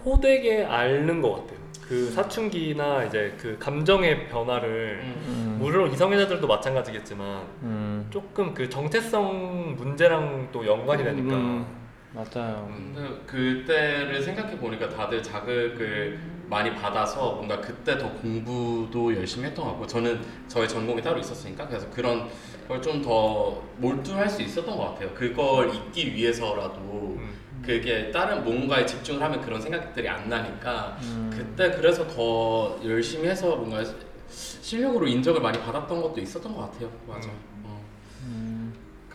호되게 0.05 0.63
앓는 0.63 1.21
것 1.21 1.31
같아요 1.35 1.63
그 1.87 2.09
사춘기나 2.11 3.03
이제 3.03 3.35
그 3.37 3.57
감정의 3.59 4.29
변화를 4.29 5.01
음. 5.03 5.23
음. 5.27 5.57
물론 5.59 5.91
이성애자들도 5.91 6.47
마찬가지겠지만 6.47 7.41
음. 7.63 8.07
조금 8.09 8.53
그 8.53 8.69
정체성 8.69 9.75
문제랑 9.75 10.49
또 10.53 10.65
연관이 10.65 11.03
되니까 11.03 11.35
음, 11.35 11.82
맞아요. 12.13 12.71
근데 12.71 13.21
그때를 13.25 14.21
생각해 14.21 14.57
보니까 14.57 14.87
다들 14.89 15.21
자극을 15.23 16.19
많이 16.47 16.73
받아서 16.75 17.31
뭔가 17.33 17.59
그때 17.59 17.97
더 17.97 18.11
공부도 18.11 19.15
열심히 19.15 19.45
했던 19.47 19.65
것 19.65 19.71
같고 19.71 19.87
저는 19.87 20.21
저의 20.47 20.67
전공이 20.69 21.01
따로 21.01 21.19
있었으니까 21.19 21.67
그래서 21.67 21.89
그런 21.89 22.29
걸 22.67 22.79
좀 22.81 23.01
더 23.01 23.61
몰두할 23.77 24.29
수 24.29 24.41
있었던 24.41 24.77
것 24.77 24.89
같아요. 24.93 25.13
그걸 25.13 25.73
잊기 25.73 26.13
위해서라도 26.13 27.15
음. 27.17 27.33
그게 27.65 28.11
다른 28.11 28.43
뭔가에 28.43 28.85
집중을 28.85 29.21
하면 29.21 29.41
그런 29.41 29.59
생각들이 29.59 30.07
안 30.07 30.29
나니까 30.29 30.97
음. 31.01 31.29
그때 31.33 31.71
그래서 31.71 32.05
더 32.07 32.79
열심히 32.85 33.27
해서 33.27 33.55
뭔가 33.55 33.83
실력으로 34.29 35.07
인정을 35.07 35.41
많이 35.41 35.59
받았던 35.59 36.01
것도 36.01 36.19
있었던 36.21 36.53
것 36.55 36.71
같아요. 36.71 36.91
맞아. 37.07 37.29
어. 37.29 37.52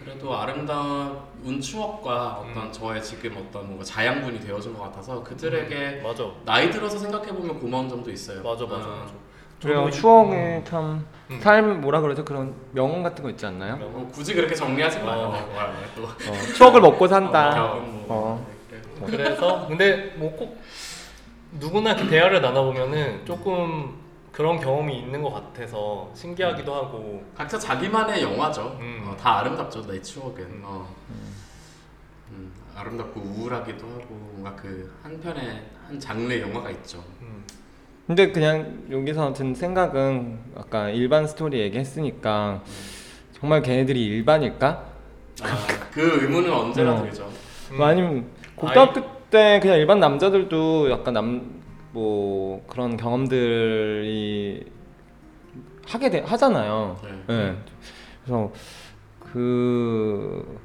음. 0.09 0.18
그래도 0.18 0.35
아름다운 0.37 1.61
추억과 1.61 2.40
어떤 2.49 2.64
음. 2.66 2.73
저의 2.73 3.03
지금 3.03 3.37
어떤 3.37 3.66
뭔가 3.66 3.85
자양분이 3.85 4.40
되어준 4.40 4.75
것 4.75 4.83
같아서 4.85 5.23
그들에게 5.23 6.01
맞아 6.03 6.25
나이 6.44 6.71
들어서 6.71 6.99
생각해 6.99 7.29
보면 7.29 7.59
고마운 7.61 7.88
점도 7.88 8.11
있어요. 8.11 8.42
맞아 8.42 8.64
맞아 8.64 8.85
아, 8.87 8.88
맞아 8.88 9.12
그래요. 9.61 9.79
저도 9.85 9.88
이- 9.88 9.92
추억이 9.92 10.64
참 10.64 11.07
음. 11.31 11.40
삶 11.40 11.81
뭐라 11.81 12.01
그러죠? 12.01 12.25
그런 12.25 12.55
명언 12.73 13.03
같은 13.03 13.23
거 13.23 13.31
있지 13.31 13.44
않나요? 13.47 13.77
명언. 13.77 13.92
뭐 13.92 14.11
굳이 14.12 14.35
그렇게 14.35 14.55
정리하지 14.55 15.01
마요. 15.01 15.21
어. 15.27 15.31
뭐, 15.31 15.62
또 15.97 16.05
어, 16.05 16.37
추억을 16.57 16.81
먹고 16.81 17.07
산다. 17.07 17.64
어, 17.75 17.81
뭐, 17.81 18.07
어. 18.09 18.47
그래서 19.07 19.66
근데 19.68 20.14
뭐 20.16 20.31
꼭 20.37 20.59
누구나 21.53 21.92
이렇게 21.92 22.09
대화를 22.11 22.42
나눠보면은 22.42 23.25
조금 23.25 23.94
그런 24.38 24.61
경험이 24.61 25.01
있는 25.01 25.20
것 25.20 25.33
같아서 25.33 26.12
신기하기도 26.14 26.72
하고 26.72 27.24
각자 27.35 27.59
자기만의 27.59 28.22
영화죠. 28.22 28.79
음. 28.81 29.03
어, 29.05 29.16
다 29.16 29.40
아름답죠. 29.40 29.85
내 29.85 30.01
추억은. 30.01 30.61
어. 30.62 30.88
음, 32.31 32.53
아름답고 32.77 33.18
우울하기도 33.18 33.85
하고 33.85 34.07
뭔가 34.11 34.55
그 34.55 34.94
한편의 35.03 35.62
한 35.88 35.98
장르의 35.98 36.42
영화가 36.42 36.70
있죠. 36.70 37.03
음, 37.20 37.42
근데 38.07 38.31
그냥 38.31 38.85
여기서 38.88 39.33
든 39.33 39.57
생각은 39.57 40.38
아까 40.55 40.88
일반 40.88 41.27
스토리 41.27 41.59
얘기했으니까 41.59 42.62
정말 43.33 43.61
걔네들이 43.61 44.07
일반일까? 44.07 44.85
아, 45.42 45.66
그 45.90 46.22
의문은 46.22 46.53
언제나 46.53 46.94
어. 46.94 47.03
들죠. 47.03 47.29
음. 47.72 47.77
뭐 47.79 47.87
아니면 47.87 48.29
고등학교 48.55 49.03
때 49.31 49.59
그냥 49.61 49.79
일반 49.79 49.98
남자들도 49.98 50.92
약간 50.92 51.14
남 51.14 51.61
뭐 51.92 52.64
그런 52.68 52.96
경험들이 52.96 54.66
하게 55.87 56.11
돼 56.11 56.20
하잖아요. 56.20 56.96
네. 57.03 57.35
예. 57.35 57.57
그래서 58.24 58.53
그 59.33 60.59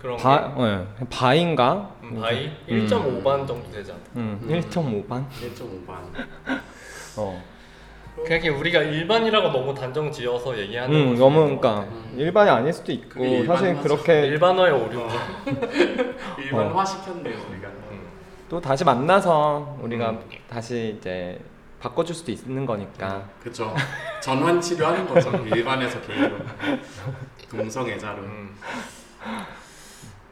그런 0.00 0.16
바, 0.16 0.54
게 0.54 0.62
예. 0.62 1.06
bi인가? 1.08 1.94
음, 2.02 2.20
bi 2.20 2.46
음. 2.68 2.86
1.5반 2.86 3.46
정도 3.46 3.70
되지 3.70 3.92
않나? 3.92 4.02
음, 4.16 4.38
음. 4.42 4.48
1.5반? 4.48 5.24
1.5반. 5.28 6.26
어. 7.18 7.42
그냥 8.24 8.58
우리가 8.58 8.80
일반이라고 8.82 9.50
너무 9.50 9.74
단정 9.74 10.10
지어서 10.10 10.58
얘기하는 10.58 10.94
음, 10.94 11.16
너무 11.18 11.40
그러니까. 11.44 11.80
음. 11.80 12.14
일반이 12.16 12.48
아닐 12.50 12.72
수도 12.72 12.90
있고 12.92 13.08
그게 13.10 13.44
사실 13.44 13.68
일반화죠. 13.68 13.82
그렇게 13.82 14.26
일반화의 14.26 14.72
오류죠. 14.72 15.08
일반화 16.42 16.84
시켰네요 16.84 17.36
우리가. 17.50 17.68
음. 18.46 18.48
또 18.48 18.60
다시 18.60 18.84
만나서 18.84 19.78
우리가 19.82 20.10
음. 20.10 20.20
다시 20.48 20.96
이제 20.98 21.38
바꿔줄 21.80 22.14
수도 22.14 22.32
있는 22.32 22.64
거니까. 22.64 23.28
그쵸. 23.42 23.74
전환 24.22 24.60
치료하는 24.60 25.06
거죠. 25.06 25.30
일반에서 25.54 26.00
개인으로. 26.02 26.36
동성애자로. 27.50 28.22
음. 28.22 28.56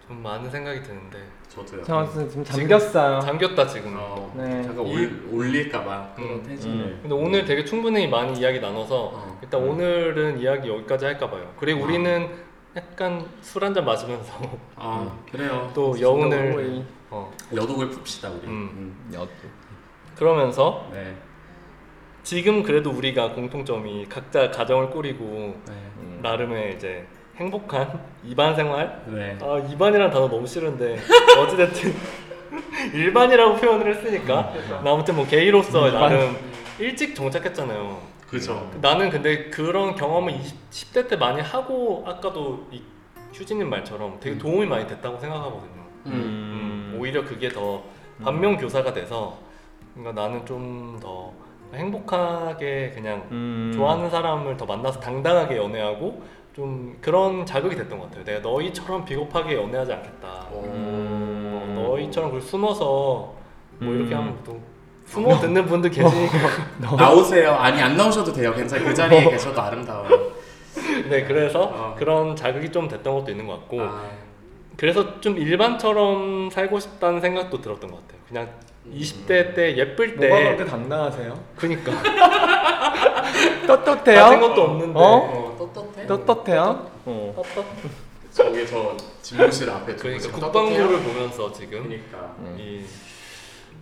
좀 0.06 0.22
많은 0.22 0.50
생각이 0.50 0.82
드는데 0.82 1.18
저도요. 1.48 1.82
저 1.84 2.06
지금 2.28 2.44
잠겼어요. 2.44 3.20
잠겼다 3.20 3.66
지금. 3.66 3.94
어, 3.96 4.32
네. 4.36 4.62
잠깐 4.62 4.86
이- 4.86 4.92
올, 4.96 5.28
올릴까봐 5.32 6.12
그런 6.14 6.30
음. 6.30 6.42
텐션을. 6.42 6.76
음. 6.76 6.98
근데 7.02 7.14
오늘 7.14 7.44
되게 7.44 7.64
충분히 7.64 8.06
많이 8.06 8.38
이야기 8.38 8.60
나눠서 8.60 9.10
어. 9.14 9.38
일단 9.42 9.60
오늘은 9.62 10.38
이야기 10.40 10.68
여기까지 10.68 11.04
할까 11.06 11.30
봐요. 11.30 11.50
그리고 11.58 11.80
어. 11.80 11.84
우리는 11.84 12.28
약간 12.76 13.24
술 13.40 13.62
한 13.64 13.72
잔 13.72 13.84
마시면서 13.84 14.32
아 14.76 15.10
그래요. 15.30 15.70
또 15.74 15.98
여운을 15.98 16.84
어, 17.14 17.30
여독을 17.54 17.90
풉시다 17.90 18.28
우리. 18.32 18.48
음. 18.48 18.50
음. 18.50 19.10
여 19.14 19.28
그러면서 20.16 20.88
네. 20.92 21.14
지금 22.24 22.62
그래도 22.64 22.90
우리가 22.90 23.32
공통점이 23.34 24.06
각자 24.08 24.50
가정을 24.50 24.90
꾸리고 24.90 25.24
네. 25.68 25.72
음. 25.98 26.18
나름의 26.22 26.74
이제 26.74 27.06
행복한 27.36 28.00
입안 28.24 28.56
생활 28.56 29.04
네. 29.06 29.38
아 29.40 29.58
입안이란 29.58 30.10
단어 30.10 30.28
너무 30.28 30.44
싫은데 30.46 30.98
어찌됐든 31.38 31.94
일반이라고 32.94 33.56
표현을 33.58 33.94
했으니까 33.94 34.52
나 34.82 34.92
아무튼 34.92 35.14
뭐 35.16 35.24
게이로서 35.26 35.86
일반. 35.86 36.00
나름 36.02 36.36
일찍 36.80 37.14
정착했잖아요 37.14 38.14
그죠. 38.28 38.68
나는 38.80 39.10
근데 39.10 39.48
그런 39.50 39.94
경험을 39.94 40.32
20, 40.32 40.70
10대 40.70 41.08
때 41.08 41.14
많이 41.16 41.40
하고 41.40 42.02
아까도 42.06 42.66
이 42.72 42.82
휴진님 43.32 43.68
말처럼 43.70 44.18
되게 44.18 44.34
음. 44.34 44.38
도움이 44.40 44.66
많이 44.66 44.86
됐다고 44.88 45.18
생각하거든요 45.20 45.84
음. 46.06 46.53
음, 47.04 47.06
오히려 47.06 47.24
그게 47.24 47.48
더 47.50 47.82
반면 48.22 48.56
교사가 48.56 48.92
돼서 48.92 49.36
그러니까 49.94 50.22
나는 50.22 50.44
좀 50.46 50.98
더 51.00 51.32
행복하게 51.76 52.92
그냥 52.94 53.26
음. 53.30 53.72
좋아하는 53.74 54.08
사람을 54.10 54.56
더 54.56 54.64
만나서 54.64 55.00
당당하게 55.00 55.56
연애하고 55.56 56.22
좀 56.54 56.96
그런 57.00 57.44
자극이 57.44 57.74
됐던 57.74 57.98
것 57.98 58.08
같아요. 58.08 58.24
내가 58.24 58.40
너희처럼 58.40 59.04
비겁하게 59.04 59.56
연애하지 59.56 59.92
않겠다. 59.92 60.28
어, 60.50 60.62
음. 60.64 61.74
너희처럼 61.76 62.30
그걸 62.30 62.40
숨어서 62.40 63.34
뭐 63.80 63.92
이렇게 63.92 64.14
음. 64.14 64.20
하면 64.20 64.38
또 64.44 64.60
숨어 65.06 65.38
듣는 65.40 65.66
분들 65.66 65.90
계시니까 65.90 66.38
나오세요. 66.96 67.52
아니 67.54 67.82
안 67.82 67.96
나오셔도 67.96 68.32
돼요. 68.32 68.54
괜찮아요. 68.54 68.88
그 68.88 68.94
자리에 68.94 69.30
계셔도 69.30 69.60
아름다워요. 69.60 70.32
네 71.10 71.24
그래서 71.24 71.62
어. 71.64 71.94
그런 71.98 72.36
자극이 72.36 72.70
좀 72.70 72.88
됐던 72.88 73.14
것도 73.14 73.30
있는 73.30 73.46
것 73.46 73.54
같고 73.54 73.80
아, 73.82 74.04
그래서 74.76 75.20
좀 75.20 75.38
일반처럼 75.38 76.50
살고 76.50 76.80
싶다는 76.80 77.20
생각도 77.20 77.60
들었던 77.60 77.90
것 77.90 78.02
같아요. 78.02 78.20
그냥 78.28 78.48
20대 78.92 79.54
때 79.54 79.76
예쁠 79.76 80.16
때 80.16 80.28
뭐가 80.28 80.44
그렇게 80.44 80.64
당당하세요? 80.66 81.44
그니까 81.56 81.92
떳떳해요? 83.66 84.20
가진 84.20 84.40
것도 84.40 84.62
없는데 84.62 84.98
어? 84.98 85.02
어, 85.02 85.56
떳떳해? 85.58 86.06
떳떳해요? 86.06 86.90
어. 87.06 87.32
떳떳 87.36 87.64
저기 88.30 88.66
저 88.66 88.96
집무실 89.22 89.70
앞에 89.70 89.92
두고 89.92 90.02
그러니까 90.02 90.22
지금 90.22 90.40
국방부를 90.40 90.78
떳떳해요? 90.88 91.02
보면서 91.02 91.52
지금 91.52 91.84
그러니까. 91.84 92.34
음. 92.40 92.56
이 92.58 92.84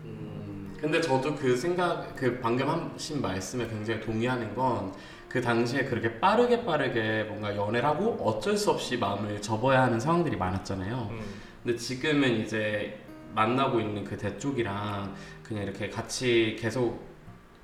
음, 0.04 0.76
근데 0.80 1.00
저도 1.00 1.34
그 1.34 1.56
생각, 1.56 2.14
그 2.14 2.38
방금 2.40 2.68
하신 2.68 3.22
말씀에 3.22 3.66
굉장히 3.66 4.00
동의하는 4.00 4.54
건 4.54 4.92
그 5.32 5.40
당시에 5.40 5.84
그렇게 5.84 6.20
빠르게 6.20 6.62
빠르게 6.62 7.22
뭔가 7.22 7.56
연애를 7.56 7.88
하고 7.88 8.18
어쩔 8.22 8.54
수 8.54 8.70
없이 8.70 8.98
마음을 8.98 9.40
접어야 9.40 9.84
하는 9.84 9.98
상황들이 9.98 10.36
많았잖아요. 10.36 11.08
음, 11.10 11.20
근데 11.62 11.78
지금은 11.78 12.44
이제 12.44 12.98
만나고 13.34 13.80
있는 13.80 14.04
그 14.04 14.14
대쪽이랑 14.18 15.14
그냥 15.42 15.62
이렇게 15.64 15.88
같이 15.88 16.54
계속 16.60 17.00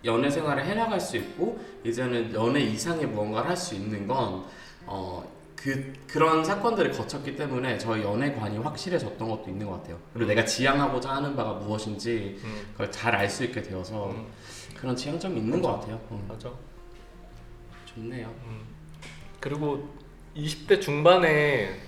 연애 0.07 0.31
생활을 0.31 0.65
해나갈 0.65 0.99
수 0.99 1.19
있고 1.19 1.61
이제는 1.85 2.33
연애 2.33 2.61
이상의 2.61 3.05
무언가를 3.09 3.51
할 3.51 3.57
수 3.57 3.75
있는 3.75 4.07
건 4.07 4.45
어, 4.87 5.31
그, 5.55 5.93
그런 6.07 6.43
사건들을 6.43 6.93
거쳤기 6.93 7.37
때문에 7.37 7.77
저희 7.77 8.03
연애관이 8.03 8.57
확실해졌던 8.59 9.29
것도 9.29 9.51
있는 9.51 9.67
것 9.67 9.73
같아요. 9.73 9.99
그리고 10.15 10.27
내가 10.29 10.43
지향하고자 10.43 11.11
하는 11.17 11.37
바가 11.37 11.55
무엇인지 11.55 12.41
음, 12.43 12.67
그걸 12.73 12.91
잘 12.91 13.15
알 13.15 13.29
수 13.29 13.45
있게 13.45 13.61
되어서 13.61 14.09
음, 14.13 14.27
그런 14.75 14.97
지향점이 14.97 15.39
있는 15.39 15.61
것 15.61 15.81
같아요. 15.81 16.01
어, 16.09 16.25
맞아. 16.27 16.51
좋네요. 17.99 18.33
음. 18.45 18.61
그리고 19.41 19.89
20대 20.37 20.81
중반에 20.81 21.81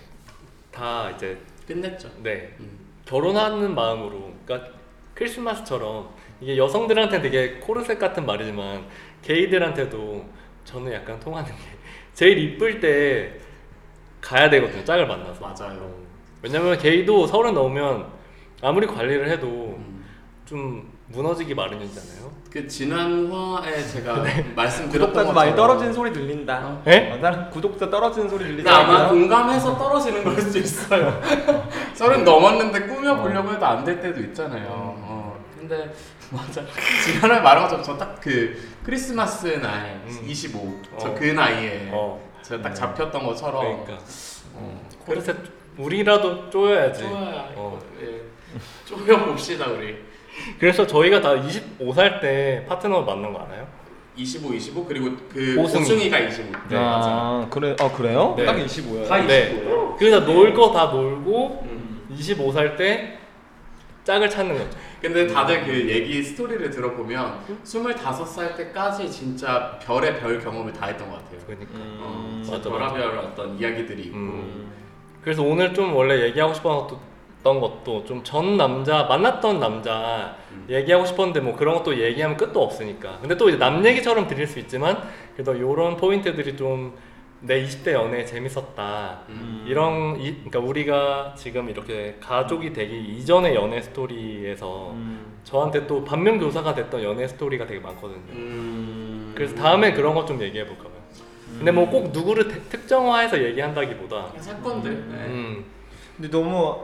다 0.73 1.11
이제 1.11 1.39
끝냈죠. 1.67 2.11
네 2.23 2.55
음. 2.61 2.79
결혼하는 3.05 3.75
마음으로 3.75 4.33
그러니까 4.45 4.71
크리스마스처럼 5.15 6.11
이게 6.41 6.57
여성들한테 6.57 7.21
되게 7.21 7.55
코르셋 7.55 7.99
같은 7.99 8.27
말이지만 8.27 8.87
게이들한테도 9.23 10.25
저는 10.65 10.93
약간 10.93 11.21
통하는 11.21 11.51
게 11.51 11.57
제일 12.15 12.39
이쁠 12.39 12.81
때 12.81 13.39
가야 14.21 14.51
되거든요 14.51 14.85
짝을 14.85 15.07
만나서 15.07 15.41
맞아요. 15.41 15.95
왜냐면 16.43 16.79
게이도 16.79 17.27
서른 17.27 17.55
넘으면 17.55 18.07
아무리 18.63 18.87
관리를 18.87 19.29
해도 19.29 19.47
음. 19.79 20.00
좀 20.51 20.93
무너지기 21.07 21.55
마련이잖아요 21.55 22.29
그 22.51 22.67
지난 22.67 23.31
화에 23.31 23.87
제가 23.87 24.17
말씀드렸던 24.57 25.13
구독자도 25.13 25.33
많이 25.33 25.55
떨어지는 25.55 25.93
소리 25.93 26.13
들린다. 26.13 26.59
어? 26.67 26.83
에? 26.89 27.13
어, 27.13 27.17
나는 27.19 27.49
구독자 27.51 27.89
떨어지는 27.89 28.29
소리 28.29 28.43
들리지 28.43 28.65
근데 28.65 28.71
아마 28.71 28.95
않아요? 28.97 29.09
공감해서 29.11 29.79
떨어지는 29.79 30.25
걸 30.25 30.41
수도 30.41 30.59
있어요. 30.59 31.23
서른 31.95 32.25
넘었는데 32.25 32.89
꾸며보려고 32.89 33.53
해도 33.53 33.65
안 33.65 33.85
될 33.85 34.01
때도 34.01 34.21
있잖아요. 34.23 34.67
어. 34.69 35.41
근데 35.57 35.95
맞아. 36.31 36.63
지난해 37.05 37.39
말한 37.41 37.63
것처럼 37.69 37.85
저딱그 37.85 38.81
크리스마스 38.85 39.47
날 39.47 40.03
음. 40.05 40.25
25. 40.27 40.83
저 40.99 41.11
어. 41.11 41.15
그 41.15 41.27
나이에 41.27 41.91
어 41.93 42.21
제가 42.43 42.61
딱 42.63 42.75
잡혔던 42.75 43.25
것처럼 43.25 43.85
그러니까 43.85 44.05
어. 44.55 44.89
코르셋 45.07 45.37
우리라도 45.79 46.51
쪼여야지 46.51 47.03
쪼여야 47.05 47.53
어. 47.55 47.79
예. 48.03 48.23
쪼여 48.87 49.25
봅시다 49.27 49.69
우리. 49.69 50.10
그래서 50.59 50.87
저희가 50.87 51.21
다 51.21 51.35
25살 51.35 52.21
때 52.21 52.65
파트너 52.69 53.03
만난 53.03 53.33
거 53.33 53.41
알아요? 53.41 53.67
25, 54.17 54.53
25 54.55 54.85
그리고 54.87 55.11
그 55.33 55.57
오승희. 55.59 55.83
오승이가 55.83 56.19
25. 56.19 56.53
네, 56.69 56.77
아, 56.79 57.47
그래, 57.51 57.75
어 57.81 57.93
그래요? 57.93 58.35
네. 58.37 58.45
딱 58.45 58.57
25요. 58.57 59.09
다 59.09 59.19
네. 59.25 59.63
25예요. 59.65 59.97
그래서 59.97 60.21
놀 60.21 60.53
거 60.55 60.73
다 60.73 60.87
놀고 60.87 61.63
음. 61.65 62.07
25살 62.15 62.77
때 62.77 63.19
짝을 64.05 64.29
찾는 64.29 64.57
거죠. 64.59 64.79
근데 65.01 65.27
다들 65.27 65.65
그 65.65 65.89
얘기 65.89 66.23
스토리를 66.23 66.71
들어보면 66.71 67.39
25살 67.65 68.57
때까지 68.57 69.11
진짜 69.11 69.79
별의 69.83 70.19
별 70.19 70.39
경험을 70.41 70.73
다 70.73 70.87
했던 70.87 71.09
것 71.09 71.17
같아요. 71.17 71.39
그러니까. 71.47 71.73
어, 71.79 72.31
음, 72.33 72.43
진짜 72.43 72.69
맞아, 72.69 72.71
맞아. 72.71 72.95
별의별 72.95 73.19
어떤 73.19 73.59
이야기들이 73.59 74.03
있고 74.05 74.17
음. 74.17 74.71
그래서 75.23 75.43
오늘 75.43 75.73
좀 75.73 75.95
원래 75.95 76.21
얘기하고 76.25 76.53
싶 76.53 76.65
었던 77.41 77.61
것도 77.61 78.05
좀 78.05 78.23
전 78.23 78.57
남자 78.57 79.05
만났던 79.05 79.59
남자 79.61 80.37
음. 80.53 80.67
얘기하고 80.69 81.05
싶었는데 81.07 81.41
뭐 81.41 81.57
그런 81.57 81.75
것도 81.77 81.99
얘기하면 81.99 82.37
끝도 82.37 82.63
없으니까. 82.63 83.19
근데 83.21 83.37
또 83.37 83.49
이제 83.49 83.59
남 83.59 83.85
얘기처럼 83.85 84.27
드릴 84.29 84.47
수 84.47 84.59
있지만 84.59 85.03
그래도 85.35 85.55
이런 85.55 85.97
포인트들이 85.97 86.57
좀 86.57 86.93
내 87.43 87.65
20대 87.65 87.93
연애 87.95 88.23
재밌었다. 88.23 89.21
음. 89.31 89.65
이런 89.67 90.21
이, 90.21 90.31
그러니까 90.45 90.59
우리가 90.59 91.33
지금 91.39 91.71
이렇게 91.71 92.19
가족이 92.21 92.75
되기 92.75 93.01
이전의 93.17 93.55
연애 93.55 93.81
스토리에서 93.81 94.91
음. 94.91 95.39
저한테 95.43 95.87
또 95.87 96.05
반면 96.05 96.39
교사가 96.39 96.75
됐던 96.75 97.03
연애 97.03 97.27
스토리가 97.27 97.67
되게 97.67 97.81
많거든요. 97.81 98.21
음. 98.35 99.33
그래서 99.35 99.55
다음에 99.55 99.95
그런 99.95 100.15
것 100.15 100.27
좀 100.27 100.39
얘기해 100.43 100.67
볼까 100.67 100.83
봐요. 100.85 101.01
근데 101.57 101.73
뭐 101.73 101.89
꼭 101.89 102.11
누구를 102.13 102.47
태- 102.47 102.61
특정화해서 102.69 103.43
얘기한다기보다 103.43 104.33
사건들 104.39 104.91
네. 105.09 105.15
음, 105.29 105.65
근데 106.19 106.31
너무 106.31 106.77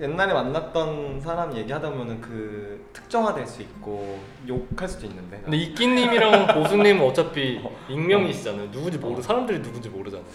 옛날에 0.00 0.32
만났던 0.32 1.20
사람 1.20 1.54
얘기하다 1.54 1.90
보면은 1.90 2.20
그 2.20 2.88
특정화될 2.92 3.46
수 3.46 3.60
있고 3.62 4.18
욕할 4.48 4.88
수도 4.88 5.06
있는데. 5.06 5.40
근데 5.42 5.58
이끼님이랑 5.58 6.46
보수님은 6.54 7.06
어차피 7.06 7.60
익명이시잖아요. 7.88 8.70
누군지 8.70 8.98
모르 8.98 9.20
사람들이 9.20 9.60
누군지 9.60 9.90
모르잖아요. 9.90 10.26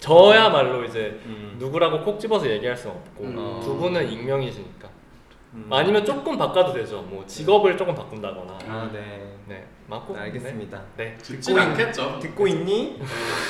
저야말로 0.00 0.84
이제 0.84 1.18
음. 1.24 1.56
누구라고 1.58 2.02
콕 2.02 2.20
집어서 2.20 2.48
얘기할 2.50 2.76
수 2.76 2.88
없고 2.90 3.24
음. 3.24 3.60
두 3.62 3.76
분은 3.76 4.10
익명이시니까 4.10 4.88
음. 5.54 5.68
아니면 5.70 6.04
조금 6.04 6.36
바꿔도 6.36 6.74
되죠. 6.74 7.00
뭐 7.02 7.24
직업을 7.26 7.78
조금 7.78 7.94
바꾼다거나. 7.94 8.58
아 8.68 8.90
네. 8.92 9.25
네, 9.86 9.90
맞고. 9.94 10.14
네, 10.14 10.20
알겠습니다. 10.20 10.82
네. 10.96 11.04
네. 11.04 11.18
듣진 11.18 11.56
않겠죠. 11.58 12.18
듣고 12.18 12.46
있니? 12.48 13.00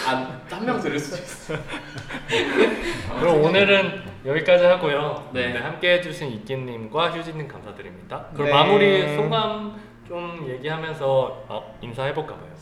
아한 0.06 0.64
명 0.66 0.80
들을 0.80 0.98
수 0.98 1.14
있어. 1.14 1.54
그럼 3.18 3.42
오늘은 3.42 4.02
여기까지 4.26 4.64
하고요. 4.64 5.30
네. 5.32 5.54
네, 5.54 5.58
함께 5.58 5.94
해주신 5.94 6.30
이끼님과 6.32 7.10
휴지님 7.12 7.48
감사드립니다. 7.48 8.26
그럼 8.34 8.46
네. 8.46 8.52
마무리 8.52 9.16
소감 9.16 9.80
좀 10.06 10.46
얘기하면서 10.48 11.44
어, 11.48 11.78
인사해볼까 11.80 12.34
봐요. 12.34 12.52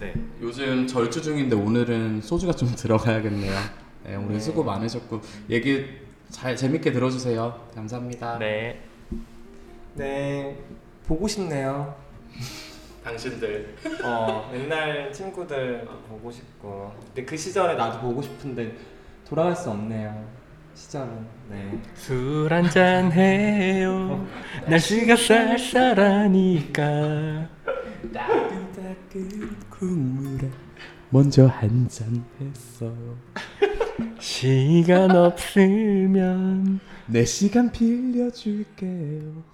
네. 0.00 0.14
요즘 0.40 0.86
절주 0.86 1.20
중인데 1.20 1.56
오늘은 1.56 2.22
소주가 2.22 2.52
좀 2.52 2.68
들어가야겠네요. 2.76 3.52
네, 4.04 4.16
오늘 4.16 4.40
수고 4.40 4.62
많으셨고 4.62 5.20
얘기 5.50 5.98
잘 6.30 6.54
재밌게 6.54 6.92
들어주세요. 6.92 7.68
감사합니다. 7.74 8.38
네. 8.38 8.80
네. 9.94 10.56
보고 11.06 11.26
싶네요. 11.26 11.94
당신들 13.04 13.76
어 14.02 14.50
옛날 14.54 15.12
친구들 15.12 15.86
보고 16.08 16.30
싶고. 16.30 16.92
근데 17.06 17.24
그 17.24 17.36
시절에 17.36 17.74
나도 17.74 18.00
보고 18.00 18.22
싶은데 18.22 18.74
돌아갈 19.28 19.54
수 19.54 19.70
없네요. 19.70 20.26
시절은. 20.74 21.26
네. 21.50 21.78
술 21.94 22.52
한잔 22.52 23.12
해요. 23.12 24.26
날씨가 24.66 25.16
쌀쌀하니까. 25.16 26.82
따끈따끈 28.12 29.56
국물에 29.70 30.48
먼저 31.10 31.46
한 31.46 31.86
잔 31.88 32.24
했어요. 32.40 33.16
시간 34.18 35.10
없으면. 35.14 36.80
내 37.06 37.24
시간 37.24 37.70
빌려줄게요. 37.70 39.44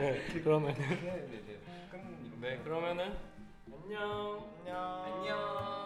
네, 0.00 0.20
그러면. 0.42 0.74
네, 2.44 2.58
그러면은 2.62 3.16
안녕. 3.72 4.52
안녕. 4.60 5.02
안녕. 5.02 5.83